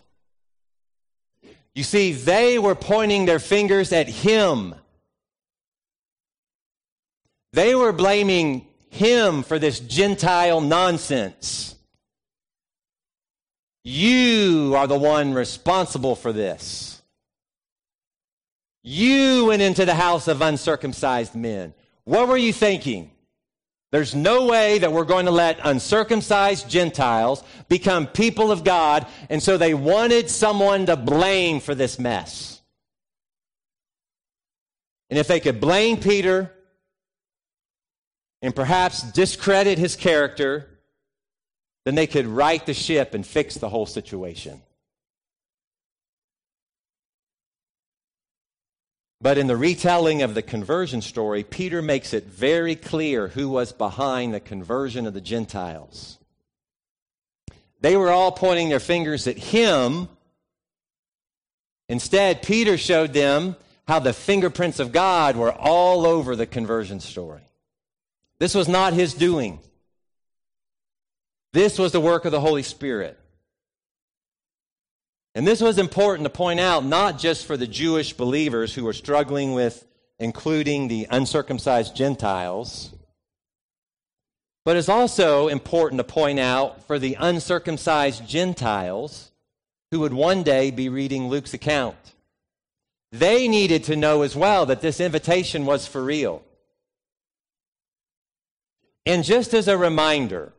You 1.74 1.84
see, 1.84 2.12
they 2.12 2.58
were 2.58 2.76
pointing 2.76 3.26
their 3.26 3.40
fingers 3.40 3.94
at 3.94 4.08
him 4.08 4.76
they 7.58 7.74
were 7.74 7.92
blaming 7.92 8.68
him 8.90 9.42
for 9.42 9.58
this 9.58 9.80
Gentile 9.80 10.62
nonsense. 10.62 11.76
You 13.84 14.74
are 14.76 14.86
the 14.86 14.98
one 14.98 15.34
responsible 15.34 16.16
for 16.16 16.32
this. 16.32 16.97
You 18.90 19.48
went 19.48 19.62
into 19.62 19.84
the 19.84 19.96
house 19.96 20.30
of 20.30 20.42
uncircumcised 20.42 21.36
men. 21.36 21.74
What 22.06 22.30
were 22.30 22.38
you 22.38 22.54
thinking? 22.54 23.12
There's 23.92 24.16
no 24.16 24.46
way 24.46 24.80
that 24.80 24.94
we're 24.94 25.04
going 25.04 25.26
to 25.26 25.32
let 25.32 25.60
uncircumcised 25.62 26.70
Gentiles 26.70 27.44
become 27.68 28.08
people 28.08 28.50
of 28.50 28.64
God, 28.64 29.06
and 29.30 29.44
so 29.44 29.58
they 29.58 29.74
wanted 29.74 30.30
someone 30.30 30.86
to 30.86 30.96
blame 30.96 31.60
for 31.60 31.76
this 31.76 32.00
mess. 32.00 32.62
And 35.10 35.20
if 35.20 35.28
they 35.28 35.42
could 35.42 35.60
blame 35.60 35.98
Peter, 35.98 36.54
and 38.42 38.56
perhaps 38.56 39.02
discredit 39.12 39.78
his 39.78 39.98
character, 39.98 40.66
then 41.84 41.96
they 41.96 42.08
could 42.08 42.26
right 42.26 42.66
the 42.66 42.74
ship 42.74 43.14
and 43.14 43.28
fix 43.28 43.56
the 43.56 43.68
whole 43.68 43.86
situation. 43.86 44.62
But 49.20 49.38
in 49.38 49.48
the 49.48 49.58
retelling 49.58 50.22
of 50.22 50.36
the 50.36 50.44
conversion 50.44 51.02
story, 51.02 51.44
Peter 51.44 51.82
makes 51.82 52.14
it 52.14 52.26
very 52.26 52.76
clear 52.76 53.30
who 53.30 53.50
was 53.50 53.72
behind 53.72 54.34
the 54.34 54.40
conversion 54.40 55.08
of 55.08 55.14
the 55.14 55.22
Gentiles. 55.22 56.20
They 57.82 57.96
were 57.96 58.12
all 58.12 58.32
pointing 58.32 58.70
their 58.70 58.80
fingers 58.80 59.28
at 59.28 59.38
him. 59.38 60.08
Instead, 61.90 62.44
Peter 62.44 62.78
showed 62.78 63.14
them 63.14 63.56
how 63.88 64.00
the 64.00 64.14
fingerprints 64.14 64.80
of 64.80 64.92
God 64.92 65.36
were 65.36 65.52
all 65.52 66.06
over 66.06 66.36
the 66.36 66.46
conversion 66.46 67.00
story. 67.00 67.42
This 68.40 68.54
was 68.54 68.68
not 68.68 68.94
his 68.94 69.14
doing. 69.14 69.60
This 71.54 71.80
was 71.80 71.92
the 71.92 72.02
work 72.02 72.26
of 72.26 72.32
the 72.32 72.42
Holy 72.42 72.64
Spirit. 72.64 73.18
And 75.38 75.46
this 75.46 75.62
was 75.62 75.78
important 75.78 76.26
to 76.26 76.32
point 76.32 76.60
out, 76.60 76.84
not 76.84 77.20
just 77.20 77.46
for 77.46 77.58
the 77.58 77.68
Jewish 77.68 78.12
believers 78.12 78.74
who 78.74 78.84
were 78.84 78.92
struggling 78.92 79.54
with 79.54 79.86
including 80.18 80.88
the 80.88 81.06
uncircumcised 81.12 81.96
Gentiles, 81.96 82.92
but 84.66 84.76
it's 84.76 84.90
also 84.90 85.48
important 85.48 86.00
to 86.00 86.04
point 86.04 86.40
out 86.40 86.88
for 86.88 86.98
the 86.98 87.16
uncircumcised 87.20 88.28
Gentiles 88.28 89.32
who 89.92 90.00
would 90.00 90.12
one 90.12 90.42
day 90.42 90.72
be 90.72 90.90
reading 90.90 91.30
Luke's 91.30 91.54
account. 91.54 92.16
They 93.12 93.48
needed 93.48 93.84
to 93.84 93.96
know 93.96 94.24
as 94.24 94.36
well 94.36 94.66
that 94.66 94.82
this 94.82 95.00
invitation 95.00 95.68
was 95.68 95.86
for 95.86 96.04
real. 96.04 96.42
And 99.06 99.24
just 99.24 99.54
as 99.54 99.68
a 99.68 99.78
reminder, 99.78 100.52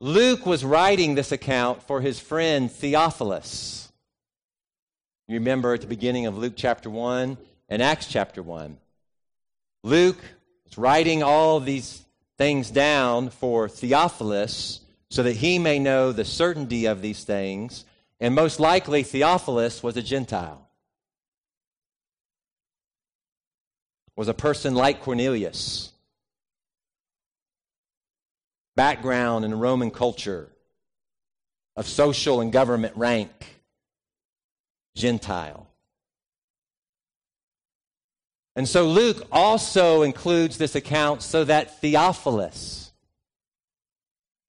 Luke 0.00 0.44
was 0.44 0.64
writing 0.64 1.14
this 1.14 1.32
account 1.32 1.82
for 1.82 2.00
his 2.00 2.20
friend 2.20 2.70
Theophilus. 2.70 3.90
You 5.26 5.34
remember 5.34 5.72
at 5.72 5.80
the 5.80 5.86
beginning 5.86 6.26
of 6.26 6.36
Luke 6.36 6.52
chapter 6.54 6.90
1 6.90 7.38
and 7.68 7.82
Acts 7.82 8.06
chapter 8.06 8.42
1. 8.42 8.76
Luke 9.82 10.22
is 10.66 10.76
writing 10.76 11.22
all 11.22 11.60
these 11.60 12.04
things 12.36 12.70
down 12.70 13.30
for 13.30 13.68
Theophilus 13.68 14.80
so 15.08 15.22
that 15.22 15.36
he 15.36 15.58
may 15.58 15.78
know 15.78 16.12
the 16.12 16.24
certainty 16.24 16.86
of 16.86 17.00
these 17.00 17.24
things. 17.24 17.84
And 18.20 18.34
most 18.34 18.60
likely, 18.60 19.02
Theophilus 19.02 19.82
was 19.82 19.96
a 19.96 20.02
Gentile, 20.02 20.68
was 24.14 24.28
a 24.28 24.34
person 24.34 24.74
like 24.74 25.00
Cornelius. 25.00 25.92
Background 28.76 29.44
in 29.44 29.58
Roman 29.58 29.90
culture 29.90 30.48
of 31.74 31.86
social 31.86 32.40
and 32.40 32.52
government 32.52 32.96
rank, 32.96 33.30
Gentile. 34.94 35.66
And 38.54 38.66
so 38.66 38.88
Luke 38.88 39.26
also 39.30 40.02
includes 40.02 40.56
this 40.56 40.74
account 40.74 41.22
so 41.22 41.44
that 41.44 41.80
Theophilus 41.80 42.92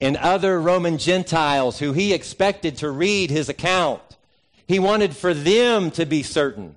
and 0.00 0.16
other 0.16 0.60
Roman 0.60 0.96
Gentiles 0.96 1.78
who 1.78 1.92
he 1.92 2.14
expected 2.14 2.78
to 2.78 2.90
read 2.90 3.30
his 3.30 3.48
account, 3.48 4.00
he 4.66 4.78
wanted 4.78 5.14
for 5.14 5.34
them 5.34 5.90
to 5.92 6.06
be 6.06 6.22
certain 6.22 6.76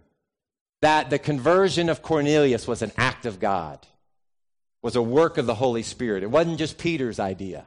that 0.81 1.10
the 1.10 1.20
conversion 1.20 1.88
of 1.88 2.01
Cornelius 2.01 2.67
was 2.67 2.81
an 2.81 2.91
act 2.98 3.25
of 3.25 3.39
God, 3.39 3.79
was 4.81 4.95
a 4.95 5.01
work 5.01 5.38
of 5.38 5.45
the 5.45 5.55
Holy 5.55 5.83
Spirit. 5.83 6.23
It 6.23 6.31
wasn't 6.31 6.57
just 6.57 6.77
Peter's 6.77 7.19
idea. 7.19 7.65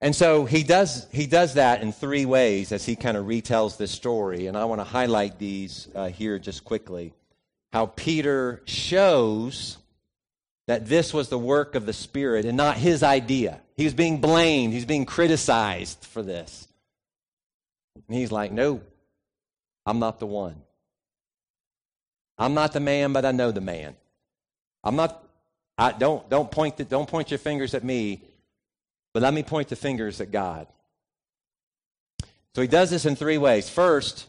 And 0.00 0.14
so 0.14 0.44
he 0.44 0.64
does, 0.64 1.06
he 1.12 1.26
does 1.26 1.54
that 1.54 1.80
in 1.80 1.90
three 1.90 2.26
ways 2.26 2.72
as 2.72 2.84
he 2.84 2.94
kind 2.94 3.16
of 3.16 3.24
retells 3.24 3.78
this 3.78 3.90
story. 3.90 4.48
And 4.48 4.56
I 4.56 4.66
want 4.66 4.80
to 4.80 4.84
highlight 4.84 5.38
these 5.38 5.88
uh, 5.94 6.08
here 6.08 6.38
just 6.38 6.62
quickly. 6.62 7.14
How 7.72 7.86
Peter 7.86 8.60
shows 8.66 9.78
that 10.66 10.86
this 10.86 11.14
was 11.14 11.30
the 11.30 11.38
work 11.38 11.74
of 11.74 11.86
the 11.86 11.94
Spirit 11.94 12.44
and 12.44 12.56
not 12.56 12.76
his 12.76 13.02
idea. 13.02 13.60
He's 13.76 13.94
being 13.94 14.20
blamed, 14.20 14.74
he's 14.74 14.84
being 14.84 15.06
criticized 15.06 16.04
for 16.04 16.22
this. 16.22 16.68
And 17.94 18.16
he's 18.16 18.30
like, 18.30 18.52
No, 18.52 18.82
I'm 19.86 19.98
not 19.98 20.20
the 20.20 20.26
one. 20.26 20.63
I'm 22.38 22.54
not 22.54 22.72
the 22.72 22.80
man, 22.80 23.12
but 23.12 23.24
I 23.24 23.32
know 23.32 23.50
the 23.50 23.60
man. 23.60 23.94
I'm 24.82 24.96
not, 24.96 25.24
I, 25.78 25.92
don't, 25.92 26.28
don't, 26.28 26.50
point 26.50 26.76
the, 26.76 26.84
don't 26.84 27.08
point 27.08 27.30
your 27.30 27.38
fingers 27.38 27.74
at 27.74 27.84
me. 27.84 28.22
But 29.12 29.22
let 29.22 29.32
me 29.32 29.42
point 29.42 29.68
the 29.68 29.76
fingers 29.76 30.20
at 30.20 30.32
God. 30.32 30.66
So 32.54 32.62
he 32.62 32.68
does 32.68 32.90
this 32.90 33.06
in 33.06 33.16
three 33.16 33.38
ways. 33.38 33.68
First, 33.68 34.26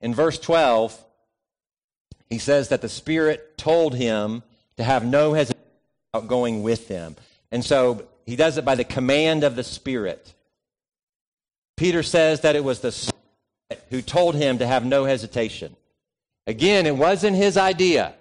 in 0.00 0.14
verse 0.14 0.38
12, 0.38 1.04
he 2.30 2.38
says 2.38 2.68
that 2.68 2.80
the 2.80 2.88
Spirit 2.88 3.58
told 3.58 3.94
him 3.94 4.42
to 4.76 4.84
have 4.84 5.04
no 5.04 5.32
hesitation 5.32 5.62
about 6.12 6.28
going 6.28 6.62
with 6.62 6.88
them. 6.88 7.16
And 7.50 7.64
so 7.64 8.06
he 8.26 8.36
does 8.36 8.58
it 8.58 8.64
by 8.64 8.74
the 8.74 8.84
command 8.84 9.42
of 9.42 9.56
the 9.56 9.64
Spirit. 9.64 10.34
Peter 11.76 12.02
says 12.02 12.40
that 12.42 12.56
it 12.56 12.64
was 12.64 12.80
the 12.80 12.92
Spirit 12.92 13.14
who 13.90 14.02
told 14.02 14.34
him 14.34 14.58
to 14.58 14.66
have 14.66 14.84
no 14.84 15.04
hesitation. 15.04 15.74
Again, 16.48 16.86
it 16.86 16.96
wasn't 16.96 17.36
his 17.36 17.58
idea. 17.58 18.14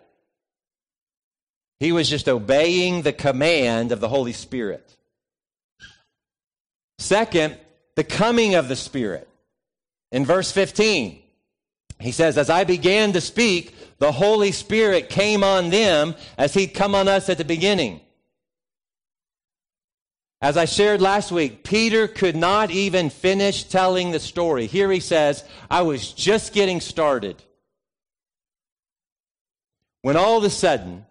He 1.80 1.94
was 1.94 2.10
just 2.10 2.28
obeying 2.28 3.04
the 3.04 3.14
command 3.14 3.94
of 3.94 4.02
the 4.02 4.10
Holy 4.10 4.34
Spirit. 4.34 4.98
Second, 7.00 7.56
the 7.96 8.04
coming 8.04 8.56
of 8.56 8.68
the 8.68 8.76
Spirit. 8.76 9.30
In 10.12 10.26
verse 10.26 10.52
15, 10.52 11.22
he 12.02 12.12
says, 12.12 12.38
As 12.38 12.50
I 12.50 12.66
began 12.66 13.14
to 13.14 13.22
speak, 13.22 13.74
the 13.98 14.12
Holy 14.12 14.52
Spirit 14.52 15.08
came 15.08 15.42
on 15.42 15.70
them 15.70 16.14
as 16.38 16.54
he'd 16.54 16.74
come 16.74 16.96
on 16.96 17.08
us 17.08 17.30
at 17.30 17.38
the 17.38 17.46
beginning. 17.46 18.02
As 20.42 20.58
I 20.58 20.66
shared 20.66 21.02
last 21.02 21.32
week, 21.32 21.64
Peter 21.64 22.10
could 22.10 22.36
not 22.36 22.72
even 22.72 23.10
finish 23.10 23.64
telling 23.64 24.12
the 24.12 24.20
story. 24.20 24.68
Here 24.68 24.92
he 24.92 25.00
says, 25.00 25.46
I 25.72 25.84
was 25.84 26.12
just 26.12 26.52
getting 26.52 26.82
started. 26.82 27.42
When 30.02 30.16
all 30.18 30.38
of 30.38 30.44
a 30.44 30.50
sudden, 30.50 31.06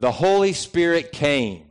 the 0.00 0.12
Holy 0.12 0.52
Spirit 0.52 1.12
came 1.12 1.64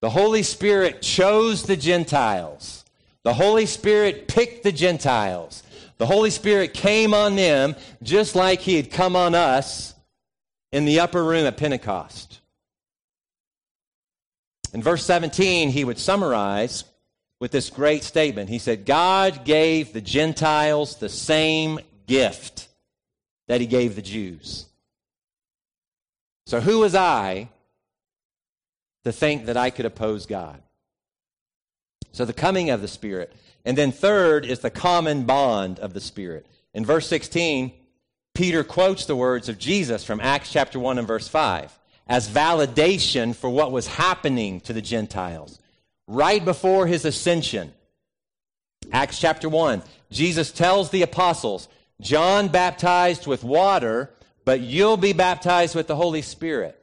the 0.00 0.10
Holy 0.10 0.42
Spirit 0.42 1.02
chose 1.02 1.64
the 1.64 1.76
Gentiles. 1.76 2.84
The 3.22 3.34
Holy 3.34 3.66
Spirit 3.66 4.28
picked 4.28 4.62
the 4.62 4.72
Gentiles. 4.72 5.62
The 5.98 6.06
Holy 6.06 6.30
Spirit 6.30 6.72
came 6.72 7.12
on 7.12 7.36
them 7.36 7.76
just 8.02 8.34
like 8.34 8.60
He 8.60 8.76
had 8.76 8.90
come 8.90 9.14
on 9.14 9.34
us 9.34 9.94
in 10.72 10.86
the 10.86 11.00
upper 11.00 11.22
room 11.22 11.44
at 11.44 11.58
Pentecost. 11.58 12.40
In 14.72 14.82
verse 14.82 15.04
17, 15.04 15.68
he 15.70 15.84
would 15.84 15.98
summarize 15.98 16.84
with 17.40 17.50
this 17.50 17.70
great 17.70 18.04
statement. 18.04 18.48
He 18.48 18.58
said, 18.58 18.86
God 18.86 19.44
gave 19.44 19.92
the 19.92 20.00
Gentiles 20.00 20.96
the 20.96 21.08
same 21.08 21.80
gift 22.06 22.68
that 23.48 23.60
He 23.60 23.66
gave 23.66 23.96
the 23.96 24.02
Jews. 24.02 24.66
So, 26.50 26.60
who 26.60 26.80
was 26.80 26.96
I 26.96 27.48
to 29.04 29.12
think 29.12 29.46
that 29.46 29.56
I 29.56 29.70
could 29.70 29.86
oppose 29.86 30.26
God. 30.26 30.60
So 32.10 32.24
the 32.24 32.32
coming 32.32 32.70
of 32.70 32.80
the 32.80 32.88
Spirit. 32.88 33.32
And 33.64 33.78
then 33.78 33.92
third 33.92 34.44
is 34.44 34.58
the 34.58 34.68
common 34.68 35.22
bond 35.22 35.78
of 35.78 35.94
the 35.94 36.00
Spirit. 36.00 36.46
In 36.74 36.84
verse 36.84 37.06
16, 37.06 37.70
Peter 38.34 38.64
quotes 38.64 39.04
the 39.04 39.14
words 39.14 39.48
of 39.48 39.58
Jesus 39.58 40.02
from 40.02 40.20
Acts 40.20 40.50
chapter 40.50 40.80
1 40.80 40.98
and 40.98 41.06
verse 41.06 41.28
5 41.28 41.78
as 42.08 42.28
validation 42.28 43.32
for 43.32 43.48
what 43.48 43.70
was 43.70 43.86
happening 43.86 44.60
to 44.62 44.72
the 44.72 44.82
Gentiles 44.82 45.60
right 46.08 46.44
before 46.44 46.88
his 46.88 47.04
ascension. 47.04 47.72
Acts 48.90 49.20
chapter 49.20 49.48
1, 49.48 49.84
Jesus 50.10 50.50
tells 50.50 50.90
the 50.90 51.02
apostles, 51.02 51.68
John 52.00 52.48
baptized 52.48 53.28
with 53.28 53.44
water, 53.44 54.10
but 54.50 54.62
you'll 54.62 54.96
be 54.96 55.12
baptized 55.12 55.76
with 55.76 55.86
the 55.86 55.94
Holy 55.94 56.22
Spirit. 56.22 56.76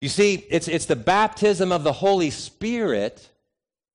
You 0.00 0.08
see, 0.08 0.42
it's, 0.48 0.68
it's 0.68 0.86
the 0.86 0.96
baptism 0.96 1.70
of 1.70 1.84
the 1.84 1.92
Holy 1.92 2.30
Spirit 2.30 3.28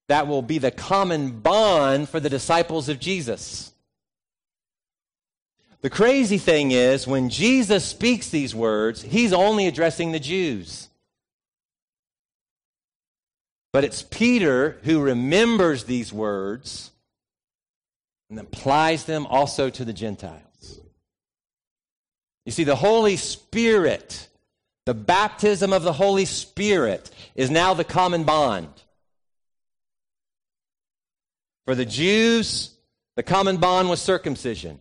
that 0.09 0.27
will 0.27 0.43
be 0.43 0.59
the 0.59 0.69
common 0.69 1.39
bond 1.39 2.07
for 2.07 2.19
the 2.19 2.29
disciples 2.29 2.87
of 2.87 2.99
Jesus. 2.99 3.73
The 5.81 5.89
crazy 5.89 6.37
thing 6.37 6.69
is, 6.69 7.07
when 7.07 7.29
Jesus 7.29 7.83
speaks 7.83 8.29
these 8.29 8.53
words, 8.53 9.01
he's 9.01 9.33
only 9.33 9.65
addressing 9.65 10.11
the 10.11 10.19
Jews. 10.19 10.89
But 13.73 13.83
it's 13.83 14.03
Peter 14.03 14.77
who 14.83 15.01
remembers 15.01 15.85
these 15.85 16.13
words 16.13 16.91
and 18.29 18.37
applies 18.37 19.05
them 19.05 19.25
also 19.25 19.71
to 19.71 19.83
the 19.83 19.93
Gentiles. 19.93 20.54
You 22.45 22.51
see, 22.51 22.63
the 22.63 22.75
Holy 22.75 23.17
Spirit 23.17 24.29
the 24.85 24.93
baptism 24.93 25.73
of 25.73 25.81
the 25.81 25.93
Holy 25.93 26.25
Spirit 26.25 27.09
is 27.33 27.49
now 27.49 27.73
the 27.73 27.83
common 27.83 28.23
bond. 28.23 28.69
For 31.65 31.73
the 31.73 31.85
Jews, 31.85 32.69
the 33.15 33.23
common 33.23 33.57
bond 33.57 33.89
was 33.89 33.99
circumcision. 33.99 34.79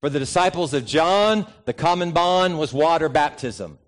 For 0.00 0.08
the 0.08 0.18
disciples 0.18 0.72
of 0.72 0.86
John, 0.86 1.46
the 1.66 1.74
common 1.74 2.12
bond 2.12 2.58
was 2.58 2.72
water 2.72 3.10
baptism. 3.10 3.78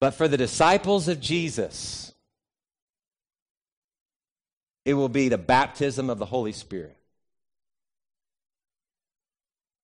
But 0.00 0.14
for 0.14 0.26
the 0.26 0.36
disciples 0.36 1.06
of 1.06 1.20
Jesus, 1.20 2.12
it 4.84 4.94
will 4.94 5.08
be 5.08 5.28
the 5.28 5.38
baptism 5.38 6.10
of 6.10 6.18
the 6.18 6.26
Holy 6.26 6.52
Spirit. 6.52 6.96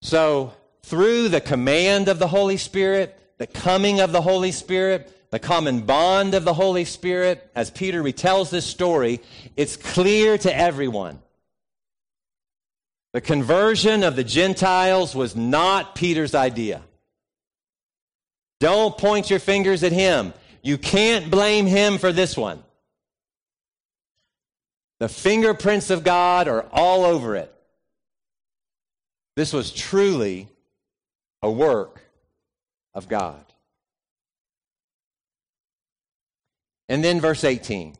So, 0.02 0.54
through 0.82 1.28
the 1.28 1.40
command 1.40 2.08
of 2.08 2.18
the 2.18 2.28
Holy 2.28 2.56
Spirit, 2.56 3.18
the 3.38 3.46
coming 3.46 4.00
of 4.00 4.12
the 4.12 4.22
Holy 4.22 4.52
Spirit, 4.52 5.12
the 5.30 5.38
common 5.38 5.80
bond 5.80 6.34
of 6.34 6.44
the 6.44 6.54
Holy 6.54 6.84
Spirit, 6.84 7.50
as 7.54 7.70
Peter 7.70 8.02
retells 8.02 8.50
this 8.50 8.66
story, 8.66 9.20
it's 9.56 9.76
clear 9.76 10.38
to 10.38 10.56
everyone. 10.56 11.18
The 13.12 13.20
conversion 13.20 14.02
of 14.02 14.14
the 14.14 14.24
Gentiles 14.24 15.14
was 15.14 15.34
not 15.34 15.94
Peter's 15.94 16.34
idea. 16.34 16.82
Don't 18.60 18.96
point 18.96 19.30
your 19.30 19.38
fingers 19.38 19.82
at 19.82 19.92
him. 19.92 20.34
You 20.62 20.78
can't 20.78 21.30
blame 21.30 21.66
him 21.66 21.98
for 21.98 22.12
this 22.12 22.36
one. 22.36 22.62
The 24.98 25.08
fingerprints 25.08 25.90
of 25.90 26.04
God 26.04 26.48
are 26.48 26.66
all 26.72 27.04
over 27.04 27.36
it. 27.36 27.55
This 29.36 29.52
was 29.52 29.70
truly 29.70 30.48
a 31.42 31.50
work 31.50 32.00
of 32.94 33.08
God. 33.08 33.44
And 36.88 37.04
then 37.04 37.20
verse 37.20 37.44
18. 37.44 37.94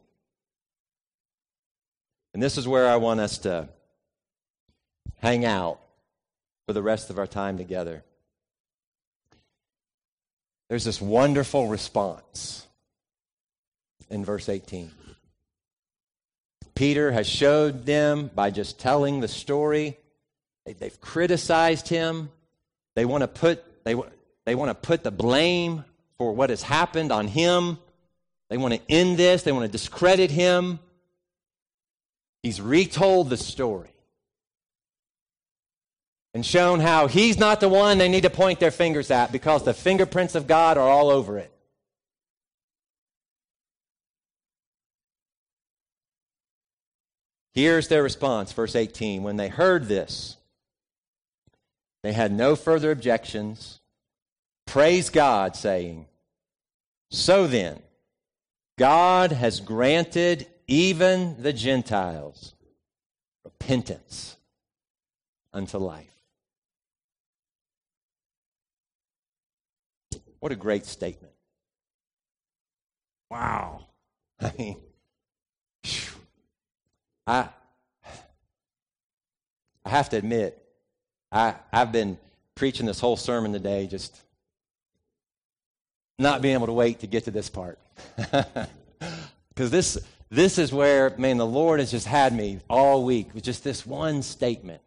And 2.32 2.42
this 2.42 2.56
is 2.58 2.66
where 2.66 2.88
I 2.88 2.96
want 2.96 3.20
us 3.20 3.38
to 3.38 3.68
hang 5.18 5.44
out 5.44 5.78
for 6.66 6.72
the 6.72 6.82
rest 6.82 7.10
of 7.10 7.18
our 7.18 7.26
time 7.26 7.58
together. 7.58 8.02
There's 10.68 10.84
this 10.84 11.00
wonderful 11.00 11.68
response 11.68 12.66
in 14.10 14.24
verse 14.24 14.48
18. 14.48 14.90
Peter 16.74 17.12
has 17.12 17.26
showed 17.26 17.86
them 17.86 18.30
by 18.34 18.50
just 18.50 18.78
telling 18.78 19.20
the 19.20 19.28
story. 19.28 19.96
They've 20.74 21.00
criticized 21.00 21.88
him. 21.88 22.30
They 22.94 23.04
want 23.04 23.22
to 23.22 23.28
put, 23.28 23.84
they, 23.84 23.94
they 24.44 24.54
want 24.54 24.70
to 24.70 24.74
put 24.74 25.02
the 25.02 25.10
blame 25.10 25.84
for 26.18 26.32
what 26.32 26.50
has 26.50 26.62
happened 26.62 27.12
on 27.12 27.28
him. 27.28 27.78
They 28.48 28.56
want 28.56 28.74
to 28.74 28.80
end 28.88 29.16
this. 29.16 29.42
They 29.42 29.52
want 29.52 29.64
to 29.64 29.72
discredit 29.72 30.30
him. 30.30 30.78
He's 32.42 32.60
retold 32.60 33.30
the 33.30 33.36
story 33.36 33.90
and 36.32 36.44
shown 36.44 36.80
how 36.80 37.06
he's 37.06 37.38
not 37.38 37.60
the 37.60 37.68
one 37.68 37.98
they 37.98 38.08
need 38.08 38.22
to 38.22 38.30
point 38.30 38.60
their 38.60 38.70
fingers 38.70 39.10
at 39.10 39.32
because 39.32 39.64
the 39.64 39.74
fingerprints 39.74 40.34
of 40.34 40.46
God 40.46 40.78
are 40.78 40.88
all 40.88 41.10
over 41.10 41.38
it. 41.38 41.50
Here's 47.54 47.88
their 47.88 48.02
response, 48.02 48.52
verse 48.52 48.76
18. 48.76 49.22
When 49.22 49.36
they 49.36 49.48
heard 49.48 49.88
this, 49.88 50.36
they 52.06 52.12
had 52.12 52.30
no 52.30 52.54
further 52.54 52.92
objections. 52.92 53.80
Praise 54.64 55.10
God, 55.10 55.56
saying, 55.56 56.06
So 57.10 57.48
then, 57.48 57.82
God 58.78 59.32
has 59.32 59.58
granted 59.58 60.46
even 60.68 61.42
the 61.42 61.52
Gentiles 61.52 62.54
repentance 63.44 64.36
unto 65.52 65.78
life. 65.78 66.06
What 70.38 70.52
a 70.52 70.56
great 70.56 70.86
statement. 70.86 71.32
Wow. 73.32 73.86
I 74.40 74.52
mean, 74.56 74.76
I, 77.26 77.48
I 79.84 79.88
have 79.88 80.08
to 80.10 80.18
admit, 80.18 80.65
I, 81.30 81.54
I've 81.72 81.92
been 81.92 82.18
preaching 82.54 82.86
this 82.86 83.00
whole 83.00 83.16
sermon 83.16 83.52
today 83.52 83.86
just 83.86 84.16
not 86.18 86.40
being 86.40 86.54
able 86.54 86.66
to 86.66 86.72
wait 86.72 87.00
to 87.00 87.06
get 87.06 87.24
to 87.24 87.30
this 87.30 87.50
part. 87.50 87.78
Because 89.56 89.70
this, 89.70 89.98
this 90.28 90.58
is 90.58 90.70
where, 90.70 91.14
man, 91.16 91.38
the 91.38 91.46
Lord 91.46 91.80
has 91.80 91.90
just 91.90 92.06
had 92.06 92.34
me 92.34 92.60
all 92.68 93.04
week 93.04 93.32
with 93.32 93.42
just 93.42 93.64
this 93.64 93.86
one 93.86 94.20
statement. 94.20 94.82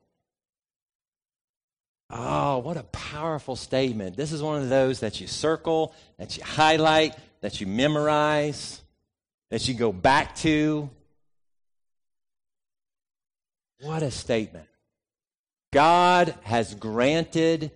Oh, 2.11 2.59
what 2.59 2.77
a 2.77 2.83
powerful 2.83 3.55
statement. 3.55 4.15
This 4.15 4.31
is 4.31 4.43
one 4.43 4.61
of 4.61 4.69
those 4.69 4.99
that 4.99 5.19
you 5.19 5.25
circle, 5.25 5.95
that 6.17 6.37
you 6.37 6.43
highlight, 6.43 7.15
that 7.41 7.59
you 7.59 7.65
memorize, 7.65 8.79
that 9.49 9.67
you 9.67 9.73
go 9.73 9.91
back 9.91 10.35
to. 10.37 10.87
What 13.81 14.03
a 14.03 14.11
statement. 14.11 14.68
God 15.71 16.35
has 16.43 16.73
granted 16.73 17.71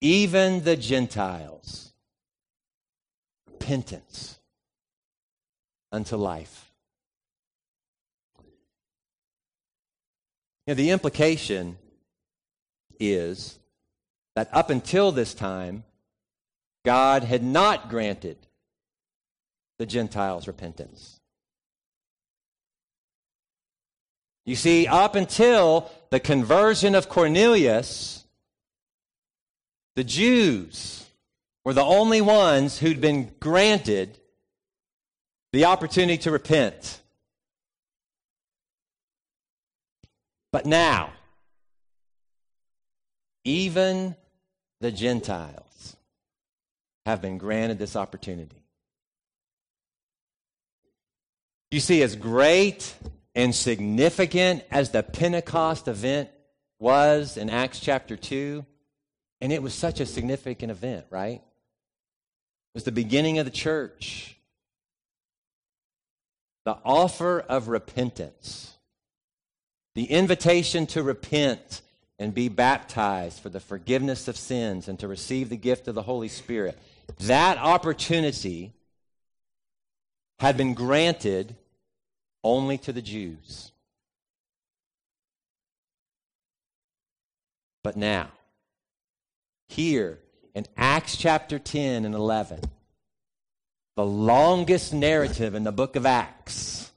even 0.00 0.64
the 0.64 0.76
Gentiles 0.76 1.92
repentance 3.46 4.38
unto 5.92 6.16
life. 6.16 6.72
The 10.66 10.90
implication 10.90 11.76
is 12.98 13.58
that 14.36 14.48
up 14.52 14.70
until 14.70 15.10
this 15.10 15.34
time, 15.34 15.84
God 16.84 17.24
had 17.24 17.42
not 17.42 17.90
granted 17.90 18.38
the 19.78 19.86
Gentiles 19.86 20.46
repentance. 20.46 21.20
You 24.46 24.54
see, 24.54 24.86
up 24.86 25.16
until 25.16 25.90
the 26.10 26.20
conversion 26.20 26.94
of 26.94 27.08
Cornelius, 27.08 28.24
the 29.96 30.04
Jews 30.04 31.06
were 31.64 31.74
the 31.74 31.84
only 31.84 32.20
ones 32.20 32.78
who'd 32.78 33.00
been 33.00 33.32
granted 33.38 34.18
the 35.52 35.66
opportunity 35.66 36.18
to 36.18 36.30
repent. 36.30 37.00
But 40.52 40.66
now, 40.66 41.12
even 43.44 44.16
the 44.80 44.90
Gentiles 44.90 45.96
have 47.06 47.22
been 47.22 47.38
granted 47.38 47.78
this 47.78 47.96
opportunity. 47.96 48.62
You 51.70 51.78
see, 51.78 52.02
as 52.02 52.16
great 52.16 52.94
and 53.34 53.54
significant 53.54 54.64
as 54.70 54.90
the 54.90 55.02
Pentecost 55.02 55.88
event 55.88 56.30
was 56.78 57.36
in 57.36 57.50
Acts 57.50 57.80
chapter 57.80 58.16
2, 58.16 58.64
and 59.40 59.52
it 59.52 59.62
was 59.62 59.74
such 59.74 60.00
a 60.00 60.06
significant 60.06 60.70
event, 60.70 61.06
right? 61.10 61.40
It 61.40 62.74
was 62.74 62.84
the 62.84 62.92
beginning 62.92 63.38
of 63.38 63.44
the 63.44 63.50
church. 63.50 64.36
The 66.64 66.78
offer 66.84 67.40
of 67.40 67.68
repentance, 67.68 68.76
the 69.94 70.04
invitation 70.04 70.86
to 70.88 71.02
repent 71.02 71.80
and 72.18 72.34
be 72.34 72.48
baptized 72.48 73.40
for 73.40 73.48
the 73.48 73.60
forgiveness 73.60 74.28
of 74.28 74.36
sins 74.36 74.86
and 74.86 74.98
to 74.98 75.08
receive 75.08 75.48
the 75.48 75.56
gift 75.56 75.88
of 75.88 75.94
the 75.94 76.02
Holy 76.02 76.28
Spirit. 76.28 76.78
That 77.20 77.56
opportunity 77.56 78.72
had 80.38 80.56
been 80.58 80.74
granted 80.74 81.56
only 82.42 82.78
to 82.78 82.92
the 82.92 83.02
Jews. 83.02 83.72
But 87.82 87.96
now, 87.96 88.28
here 89.68 90.18
in 90.54 90.66
Acts 90.76 91.16
chapter 91.16 91.58
10 91.58 92.04
and 92.04 92.14
11, 92.14 92.60
the 93.96 94.04
longest 94.04 94.92
narrative 94.92 95.54
in 95.54 95.64
the 95.64 95.72
book 95.72 95.96
of 95.96 96.06
Acts, 96.06 96.90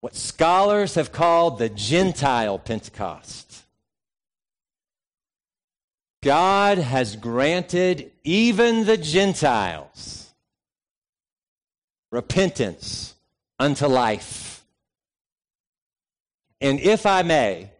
what 0.00 0.14
scholars 0.14 0.94
have 0.94 1.12
called 1.12 1.58
the 1.58 1.68
Gentile 1.68 2.58
Pentecost. 2.58 3.64
God 6.22 6.78
has 6.78 7.16
granted 7.16 8.10
even 8.24 8.84
the 8.84 8.98
Gentiles 8.98 10.34
repentance 12.12 13.14
unto 13.60 13.86
life. 13.86 14.64
And 16.60 16.80
if 16.80 17.06
I 17.06 17.22
may, 17.22 17.70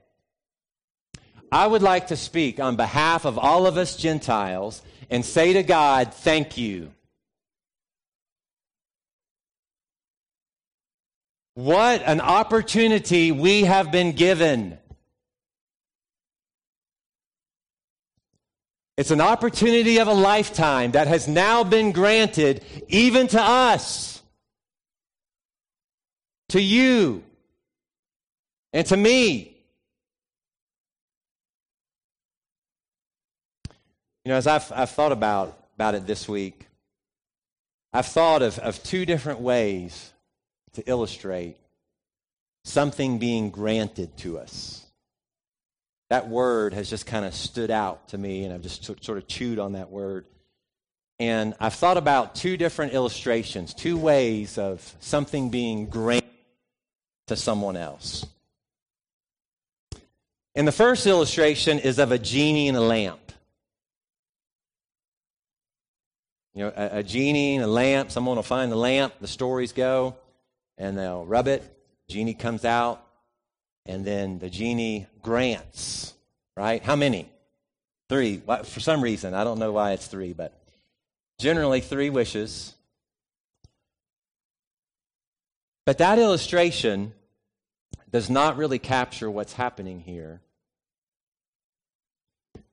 I 1.50 1.66
would 1.66 1.82
like 1.82 2.08
to 2.08 2.16
speak 2.16 2.60
on 2.60 2.76
behalf 2.76 3.24
of 3.24 3.38
all 3.38 3.66
of 3.66 3.76
us 3.76 3.96
Gentiles 3.96 4.82
and 5.10 5.24
say 5.24 5.54
to 5.54 5.64
God, 5.64 6.14
thank 6.14 6.56
you. 6.56 6.92
What 11.54 12.02
an 12.06 12.20
opportunity 12.20 13.32
we 13.32 13.64
have 13.64 13.90
been 13.90 14.12
given. 14.12 14.78
It's 18.96 19.10
an 19.10 19.20
opportunity 19.20 19.98
of 19.98 20.08
a 20.08 20.14
lifetime 20.14 20.92
that 20.92 21.08
has 21.08 21.26
now 21.26 21.64
been 21.64 21.90
granted 21.92 22.62
even 22.88 23.26
to 23.28 23.40
us, 23.40 24.19
to 26.50 26.60
you, 26.60 27.22
and 28.72 28.86
to 28.86 28.96
me. 28.96 29.56
You 34.24 34.30
know, 34.30 34.36
as 34.36 34.46
I've, 34.46 34.70
I've 34.72 34.90
thought 34.90 35.12
about, 35.12 35.58
about 35.76 35.94
it 35.94 36.06
this 36.06 36.28
week, 36.28 36.66
I've 37.92 38.06
thought 38.06 38.42
of, 38.42 38.58
of 38.58 38.82
two 38.82 39.06
different 39.06 39.40
ways 39.40 40.12
to 40.74 40.88
illustrate 40.88 41.56
something 42.64 43.18
being 43.18 43.50
granted 43.50 44.16
to 44.18 44.38
us. 44.38 44.84
That 46.10 46.28
word 46.28 46.74
has 46.74 46.90
just 46.90 47.06
kind 47.06 47.24
of 47.24 47.34
stood 47.34 47.70
out 47.70 48.08
to 48.08 48.18
me, 48.18 48.44
and 48.44 48.52
I've 48.52 48.62
just 48.62 48.84
sort 48.84 49.18
of 49.18 49.26
chewed 49.26 49.58
on 49.58 49.72
that 49.72 49.90
word. 49.90 50.26
And 51.18 51.54
I've 51.60 51.74
thought 51.74 51.96
about 51.96 52.34
two 52.34 52.56
different 52.56 52.92
illustrations, 52.92 53.74
two 53.74 53.96
ways 53.96 54.58
of 54.58 54.94
something 55.00 55.50
being 55.50 55.86
granted 55.86 56.19
to 57.30 57.36
someone 57.36 57.76
else. 57.76 58.26
And 60.56 60.66
the 60.66 60.72
first 60.72 61.06
illustration 61.06 61.78
is 61.78 62.00
of 62.00 62.10
a 62.10 62.18
genie 62.18 62.66
in 62.66 62.74
a 62.74 62.80
lamp. 62.80 63.20
You 66.54 66.64
know, 66.64 66.72
a, 66.76 66.98
a 66.98 67.02
genie 67.04 67.54
and 67.54 67.64
a 67.64 67.68
lamp. 67.68 68.10
Someone 68.10 68.34
will 68.34 68.42
find 68.42 68.70
the 68.70 68.76
lamp, 68.76 69.14
the 69.20 69.28
stories 69.28 69.72
go, 69.72 70.16
and 70.76 70.98
they'll 70.98 71.24
rub 71.24 71.46
it. 71.46 71.62
Genie 72.08 72.34
comes 72.34 72.64
out, 72.64 73.00
and 73.86 74.04
then 74.04 74.40
the 74.40 74.50
genie 74.50 75.06
grants, 75.22 76.12
right? 76.56 76.82
How 76.82 76.96
many? 76.96 77.30
Three. 78.08 78.42
For 78.64 78.80
some 78.80 79.02
reason, 79.02 79.34
I 79.34 79.44
don't 79.44 79.60
know 79.60 79.70
why 79.70 79.92
it's 79.92 80.08
three, 80.08 80.32
but 80.32 80.52
generally 81.38 81.80
three 81.80 82.10
wishes. 82.10 82.74
But 85.86 85.98
that 85.98 86.18
illustration 86.18 87.14
does 88.12 88.28
not 88.28 88.56
really 88.56 88.78
capture 88.78 89.30
what's 89.30 89.52
happening 89.52 90.00
here. 90.00 90.40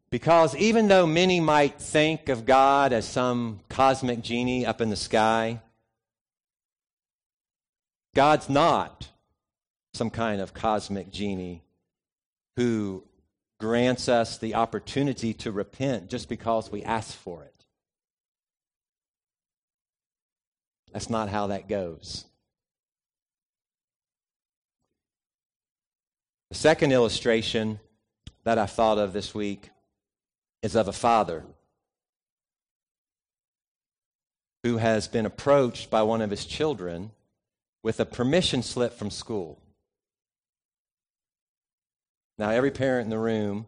Because 0.09 0.55
even 0.55 0.87
though 0.87 1.05
many 1.05 1.39
might 1.39 1.79
think 1.79 2.29
of 2.29 2.45
God 2.45 2.93
as 2.93 3.05
some 3.05 3.59
cosmic 3.69 4.21
genie 4.21 4.65
up 4.65 4.79
in 4.79 4.89
the 4.89 4.95
sky, 4.95 5.61
God's 8.15 8.49
not 8.49 9.09
some 9.93 10.09
kind 10.09 10.41
of 10.41 10.53
cosmic 10.53 11.11
genie 11.11 11.63
who 12.55 13.03
grants 13.59 14.07
us 14.07 14.37
the 14.37 14.55
opportunity 14.55 15.33
to 15.33 15.51
repent 15.51 16.09
just 16.09 16.29
because 16.29 16.71
we 16.71 16.83
ask 16.83 17.13
for 17.13 17.43
it. 17.43 17.53
That's 20.93 21.09
not 21.09 21.29
how 21.29 21.47
that 21.47 21.67
goes. 21.67 22.26
The 26.49 26.55
second 26.55 26.93
illustration 26.93 27.79
that 28.43 28.57
I 28.57 28.65
thought 28.65 28.97
of 28.97 29.11
this 29.11 29.35
week 29.35 29.69
is 30.61 30.75
of 30.75 30.87
a 30.87 30.93
father 30.93 31.43
who 34.63 34.77
has 34.77 35.07
been 35.07 35.25
approached 35.25 35.89
by 35.89 36.03
one 36.03 36.21
of 36.21 36.29
his 36.29 36.45
children 36.45 37.11
with 37.83 37.99
a 37.99 38.05
permission 38.05 38.63
slip 38.63 38.93
from 38.93 39.11
school. 39.11 39.59
Now, 42.37 42.51
every 42.51 42.71
parent 42.71 43.05
in 43.05 43.09
the 43.09 43.19
room 43.19 43.67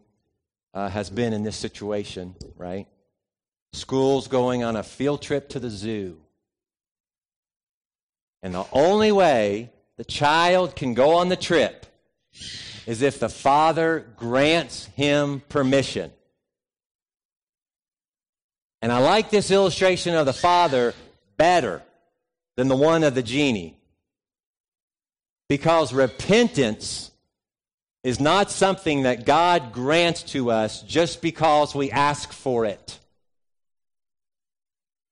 uh, 0.74 0.90
has 0.90 1.10
been 1.10 1.34
in 1.34 1.44
this 1.44 1.58
situation, 1.58 2.36
right? 2.56 2.88
School's 3.74 4.28
going 4.28 4.64
on 4.64 4.76
a 4.76 4.84
field 4.84 5.22
trip 5.22 5.50
to 5.50 5.60
the 5.60 5.70
zoo. 5.70 6.18
And 8.42 8.54
the 8.54 8.66
only 8.72 9.12
way 9.12 9.72
the 9.98 10.06
child 10.06 10.76
can 10.76 10.94
go 10.94 11.16
on 11.16 11.30
the 11.30 11.36
trip 11.36 11.86
is 12.86 13.02
if 13.02 13.20
the 13.20 13.30
father 13.30 14.06
grants 14.18 14.86
him 14.96 15.42
permission. 15.50 16.12
And 18.82 18.92
I 18.92 19.00
like 19.00 19.30
this 19.30 19.52
illustration 19.52 20.16
of 20.16 20.26
the 20.26 20.34
father 20.34 20.94
better 21.38 21.84
than 22.56 22.68
the 22.68 22.76
one 22.76 23.04
of 23.04 23.16
the 23.16 23.24
genie. 23.24 23.78
Because 25.48 25.94
repentance 25.94 27.12
is 28.04 28.20
not 28.20 28.50
something 28.50 29.04
that 29.04 29.26
God 29.26 29.74
grants 29.74 30.24
to 30.24 30.52
us 30.52 30.82
just 30.84 31.22
because 31.22 31.76
we 31.76 31.92
ask 31.92 32.32
for 32.32 32.66
it. 32.66 33.00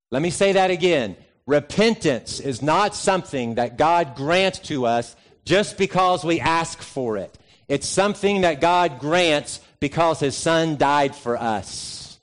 Let 0.09 0.21
me 0.21 0.29
say 0.29 0.53
that 0.53 0.71
again. 0.71 1.17
Repentance 1.45 2.39
is 2.39 2.61
not 2.61 2.95
something 2.95 3.55
that 3.55 3.77
God 3.77 4.15
grants 4.15 4.59
to 4.59 4.85
us 4.85 5.15
just 5.47 5.77
because 5.77 6.25
we 6.25 6.41
ask 6.41 6.81
for 6.81 7.15
it. 7.17 7.35
It's 7.69 7.87
something 7.87 8.41
that 8.41 8.59
God 8.59 8.99
grants 8.99 9.61
because 9.79 10.19
His 10.19 10.35
Son 10.35 10.75
died 10.75 11.15
for 11.15 11.37
us. 11.37 12.19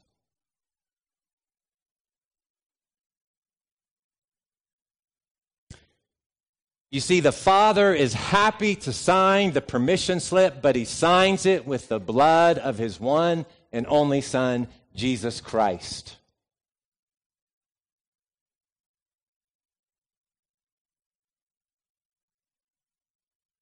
You 6.91 7.01
see, 7.01 7.21
the 7.21 7.33
Father 7.33 7.95
is 7.95 8.13
happy 8.13 8.77
to 8.77 8.93
sign 8.93 9.53
the 9.53 9.63
permission 9.63 10.21
slip, 10.21 10.61
but 10.63 10.77
he 10.77 10.85
signs 10.85 11.45
it 11.45 11.67
with 11.67 11.89
the 11.89 11.99
blood 11.99 12.59
of 12.59 12.79
his 12.79 13.01
one 13.01 13.47
and 13.73 13.85
only 13.89 14.21
Son, 14.21 14.69
Jesus 14.95 15.41
Christ. 15.41 16.17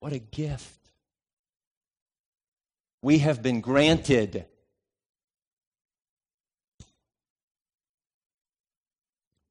What 0.03 0.12
a 0.12 0.19
gift. 0.19 0.81
We 3.03 3.19
have 3.19 3.41
been 3.41 3.61
granted. 3.61 4.47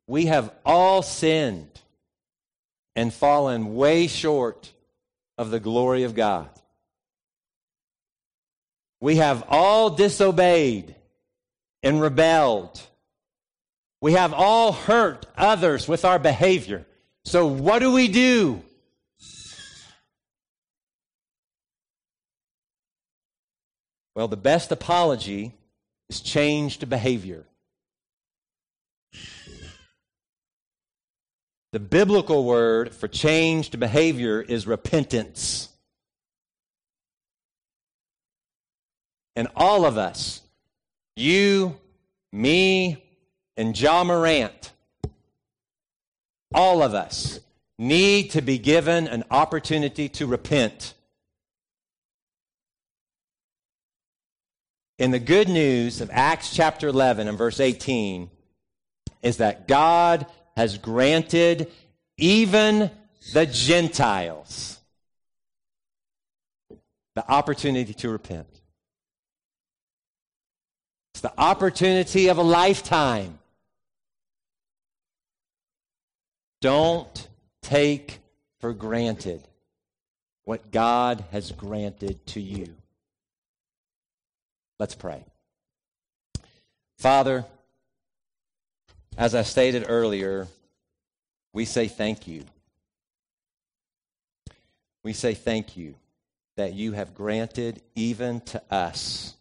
We 0.08 0.26
have 0.26 0.54
all 0.66 1.04
sinned 1.04 1.80
and 2.98 3.14
fallen 3.14 3.76
way 3.76 4.08
short 4.08 4.74
of 5.38 5.52
the 5.52 5.62
glory 5.62 6.04
of 6.04 6.16
God. 6.16 6.50
We 9.00 9.16
have 9.16 9.46
all 9.48 9.92
disobeyed 9.92 10.94
and 11.82 12.02
rebelled. 12.02 12.82
We 14.02 14.14
have 14.14 14.34
all 14.34 14.74
hurt 14.74 15.28
others 15.38 15.88
with 15.88 16.04
our 16.04 16.20
behavior. 16.20 16.86
So, 17.24 17.48
what 17.48 17.80
do 17.80 17.94
we 17.94 18.10
do? 18.10 18.64
Well, 24.16 24.28
the 24.28 24.38
best 24.38 24.72
apology 24.72 25.54
is 26.10 26.22
changed 26.22 26.90
behavior. 26.90 27.46
The 31.72 31.80
biblical 31.80 32.44
word 32.44 32.94
for 32.94 33.08
changed 33.08 33.80
behavior 33.80 34.42
is 34.42 34.68
repentance. 34.68 35.70
And 39.38 39.48
all 39.56 39.86
of 39.86 39.98
us, 39.98 40.42
you, 41.16 41.78
me, 42.34 43.06
and 43.56 43.80
Ja 43.80 44.04
Morant, 44.04 44.74
all 46.54 46.84
of 46.84 46.94
us 46.94 47.40
need 47.80 48.32
to 48.32 48.42
be 48.42 48.58
given 48.58 49.08
an 49.08 49.24
opportunity 49.32 50.10
to 50.10 50.28
repent. 50.28 50.94
In 55.02 55.10
the 55.10 55.18
good 55.18 55.50
news 55.50 56.00
of 56.00 56.12
Acts 56.14 56.56
chapter 56.56 56.88
11 56.88 57.28
and 57.28 57.36
verse 57.36 57.60
18 57.60 58.30
is 59.24 59.38
that 59.38 59.68
God 59.68 60.28
has 60.56 60.78
granted 60.78 61.72
even 62.18 62.92
the 63.34 63.48
Gentiles 63.48 64.80
the 67.16 67.28
opportunity 67.28 67.96
to 67.96 68.10
repent. 68.10 68.46
It's 71.16 71.22
the 71.22 71.34
opportunity 71.36 72.28
of 72.28 72.38
a 72.38 72.44
lifetime. 72.44 73.40
Don't 76.62 77.28
take 77.64 78.20
for 78.60 78.72
granted 78.72 79.42
what 80.44 80.70
God 80.70 81.26
has 81.32 81.52
granted 81.52 82.24
to 82.28 82.40
you. 82.40 82.76
Let's 84.82 84.96
pray. 84.96 85.24
Father, 86.98 87.46
as 89.16 89.36
I 89.36 89.44
stated 89.44 89.86
earlier, 89.88 90.48
we 91.54 91.66
say 91.66 91.88
thank 91.88 92.28
you. 92.28 92.46
We 95.04 95.14
say 95.14 95.36
thank 95.36 95.78
you 95.78 95.94
that 96.58 96.74
you 96.74 96.94
have 96.94 97.14
granted 97.14 97.84
even 97.94 98.42
to 98.42 98.64
us, 98.72 99.36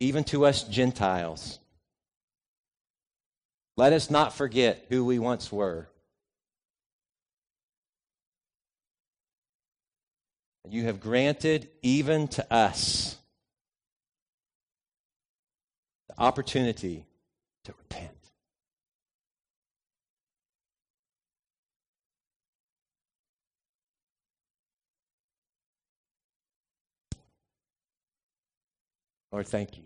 even 0.00 0.22
to 0.24 0.44
us 0.44 0.64
Gentiles. 0.64 1.60
Let 3.78 3.94
us 3.94 4.10
not 4.10 4.34
forget 4.34 4.84
who 4.90 5.06
we 5.06 5.18
once 5.18 5.50
were. 5.50 5.88
You 10.68 10.84
have 10.84 11.00
granted 11.00 11.70
even 11.80 12.28
to 12.28 12.52
us 12.52 13.16
the 16.16 16.22
opportunity 16.22 17.06
to 17.64 17.72
repent. 17.78 18.10
Lord, 29.32 29.48
thank 29.48 29.76
you. 29.76 29.82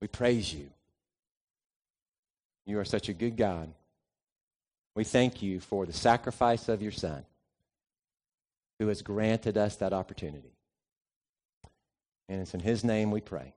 We 0.00 0.08
praise 0.08 0.52
you. 0.52 0.70
You 2.66 2.78
are 2.78 2.84
such 2.86 3.10
a 3.10 3.12
good 3.12 3.36
God. 3.36 3.68
We 4.94 5.04
thank 5.04 5.42
you 5.42 5.60
for 5.60 5.84
the 5.84 5.92
sacrifice 5.92 6.68
of 6.68 6.80
your 6.80 6.92
Son 6.92 7.24
who 8.78 8.88
has 8.88 9.02
granted 9.02 9.58
us 9.58 9.76
that 9.76 9.92
opportunity. 9.92 10.54
And 12.28 12.40
it's 12.40 12.54
in 12.54 12.60
his 12.60 12.82
name 12.82 13.10
we 13.10 13.20
pray. 13.20 13.52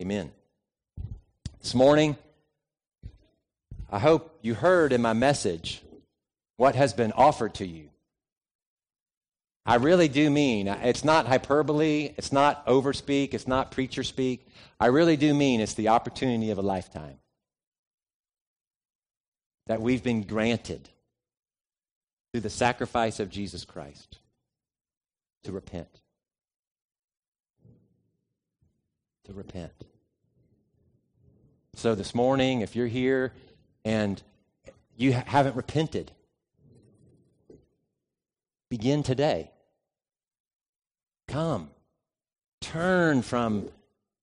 Amen. 0.00 0.30
This 1.60 1.74
morning, 1.74 2.16
I 3.90 3.98
hope 3.98 4.38
you 4.42 4.54
heard 4.54 4.92
in 4.92 5.02
my 5.02 5.12
message 5.12 5.82
what 6.56 6.76
has 6.76 6.92
been 6.92 7.12
offered 7.12 7.54
to 7.54 7.66
you. 7.66 7.88
I 9.66 9.74
really 9.74 10.08
do 10.08 10.30
mean, 10.30 10.68
it's 10.68 11.04
not 11.04 11.26
hyperbole, 11.26 12.14
it's 12.16 12.32
not 12.32 12.64
overspeak, 12.66 13.34
it's 13.34 13.48
not 13.48 13.72
preacher 13.72 14.04
speak. 14.04 14.46
I 14.78 14.86
really 14.86 15.16
do 15.16 15.34
mean 15.34 15.60
it's 15.60 15.74
the 15.74 15.88
opportunity 15.88 16.50
of 16.50 16.58
a 16.58 16.62
lifetime 16.62 17.18
that 19.66 19.82
we've 19.82 20.02
been 20.02 20.22
granted 20.22 20.88
through 22.32 22.42
the 22.42 22.50
sacrifice 22.50 23.20
of 23.20 23.30
Jesus 23.30 23.64
Christ 23.64 24.18
to 25.42 25.52
repent. 25.52 26.00
To 29.28 29.34
repent. 29.34 29.84
So 31.74 31.94
this 31.94 32.14
morning, 32.14 32.62
if 32.62 32.74
you're 32.74 32.86
here 32.86 33.34
and 33.84 34.22
you 34.96 35.12
haven't 35.12 35.54
repented, 35.54 36.10
begin 38.70 39.02
today. 39.02 39.50
Come. 41.28 41.68
Turn 42.62 43.20
from 43.20 43.68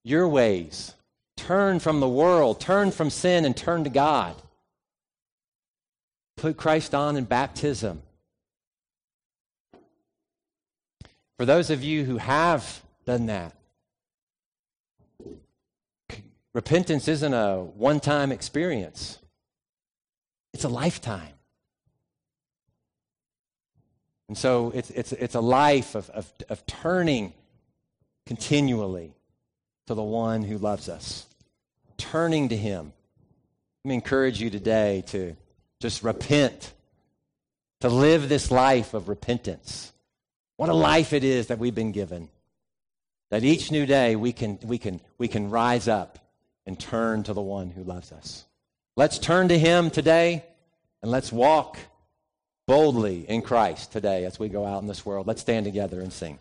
your 0.04 0.28
ways. 0.28 0.96
Turn 1.38 1.78
from 1.78 2.00
the 2.00 2.10
world. 2.10 2.60
Turn 2.60 2.90
from 2.90 3.12
sin 3.12 3.46
and 3.46 3.56
turn 3.56 3.84
to 3.84 3.92
God. 3.92 4.36
Put 6.36 6.58
Christ 6.58 6.96
on 6.96 7.16
in 7.16 7.26
baptism. 7.26 8.02
For 11.38 11.46
those 11.46 11.70
of 11.70 11.84
you 11.84 12.06
who 12.06 12.18
have 12.18 12.82
done 13.06 13.28
that, 13.28 13.54
repentance 16.56 17.10
isn't 17.10 17.34
a 17.34 17.58
one 17.58 18.00
time 18.00 18.32
experience, 18.32 19.20
it's 20.54 20.64
a 20.64 20.70
lifetime. 20.70 21.34
And 24.30 24.38
so 24.38 24.72
it's, 24.74 24.90
it's, 24.90 25.12
it's 25.12 25.36
a 25.36 25.42
life 25.42 25.94
of, 25.94 26.10
of, 26.10 26.32
of 26.50 26.66
turning 26.66 27.34
continually 28.26 29.14
to 29.86 29.94
the 29.94 30.02
one 30.02 30.42
who 30.42 30.58
loves 30.58 30.90
us, 30.90 31.28
turning 31.98 32.50
to 32.50 32.58
him. 32.58 32.94
Let 33.84 33.90
me 33.90 33.96
encourage 33.96 34.42
you 34.42 34.50
today 34.50 35.04
to 35.08 35.36
just 35.80 36.02
repent, 36.02 36.74
to 37.82 37.90
live 37.90 38.30
this 38.30 38.50
life 38.50 38.96
of 38.96 39.10
repentance. 39.10 39.94
What 40.56 40.70
a 40.70 40.74
life 40.74 41.14
it 41.14 41.24
is 41.24 41.48
that 41.48 41.60
we've 41.60 41.76
been 41.76 41.92
given. 41.92 42.30
That 43.30 43.44
each 43.44 43.72
new 43.72 43.86
day 43.86 44.16
we 44.16 44.32
can, 44.32 44.58
we 44.64 44.80
can, 44.80 45.02
we 45.20 45.28
can 45.28 45.52
rise 45.52 45.88
up 45.88 46.25
and 46.66 46.80
turn 46.80 47.24
to 47.24 47.34
the 47.34 47.42
one 47.42 47.70
who 47.70 47.84
loves 47.84 48.12
us. 48.12 48.46
Let's 48.96 49.20
turn 49.20 49.50
to 49.50 49.60
him 49.60 49.90
today 49.90 50.44
and 51.02 51.12
let's 51.12 51.32
walk 51.32 51.78
boldly 52.66 53.30
in 53.30 53.42
Christ 53.42 53.92
today 53.92 54.26
as 54.26 54.40
we 54.40 54.50
go 54.50 54.66
out 54.66 54.82
in 54.82 54.88
this 54.88 55.06
world. 55.06 55.28
Let's 55.28 55.42
stand 55.42 55.66
together 55.66 56.02
and 56.02 56.12
sing. 56.12 56.40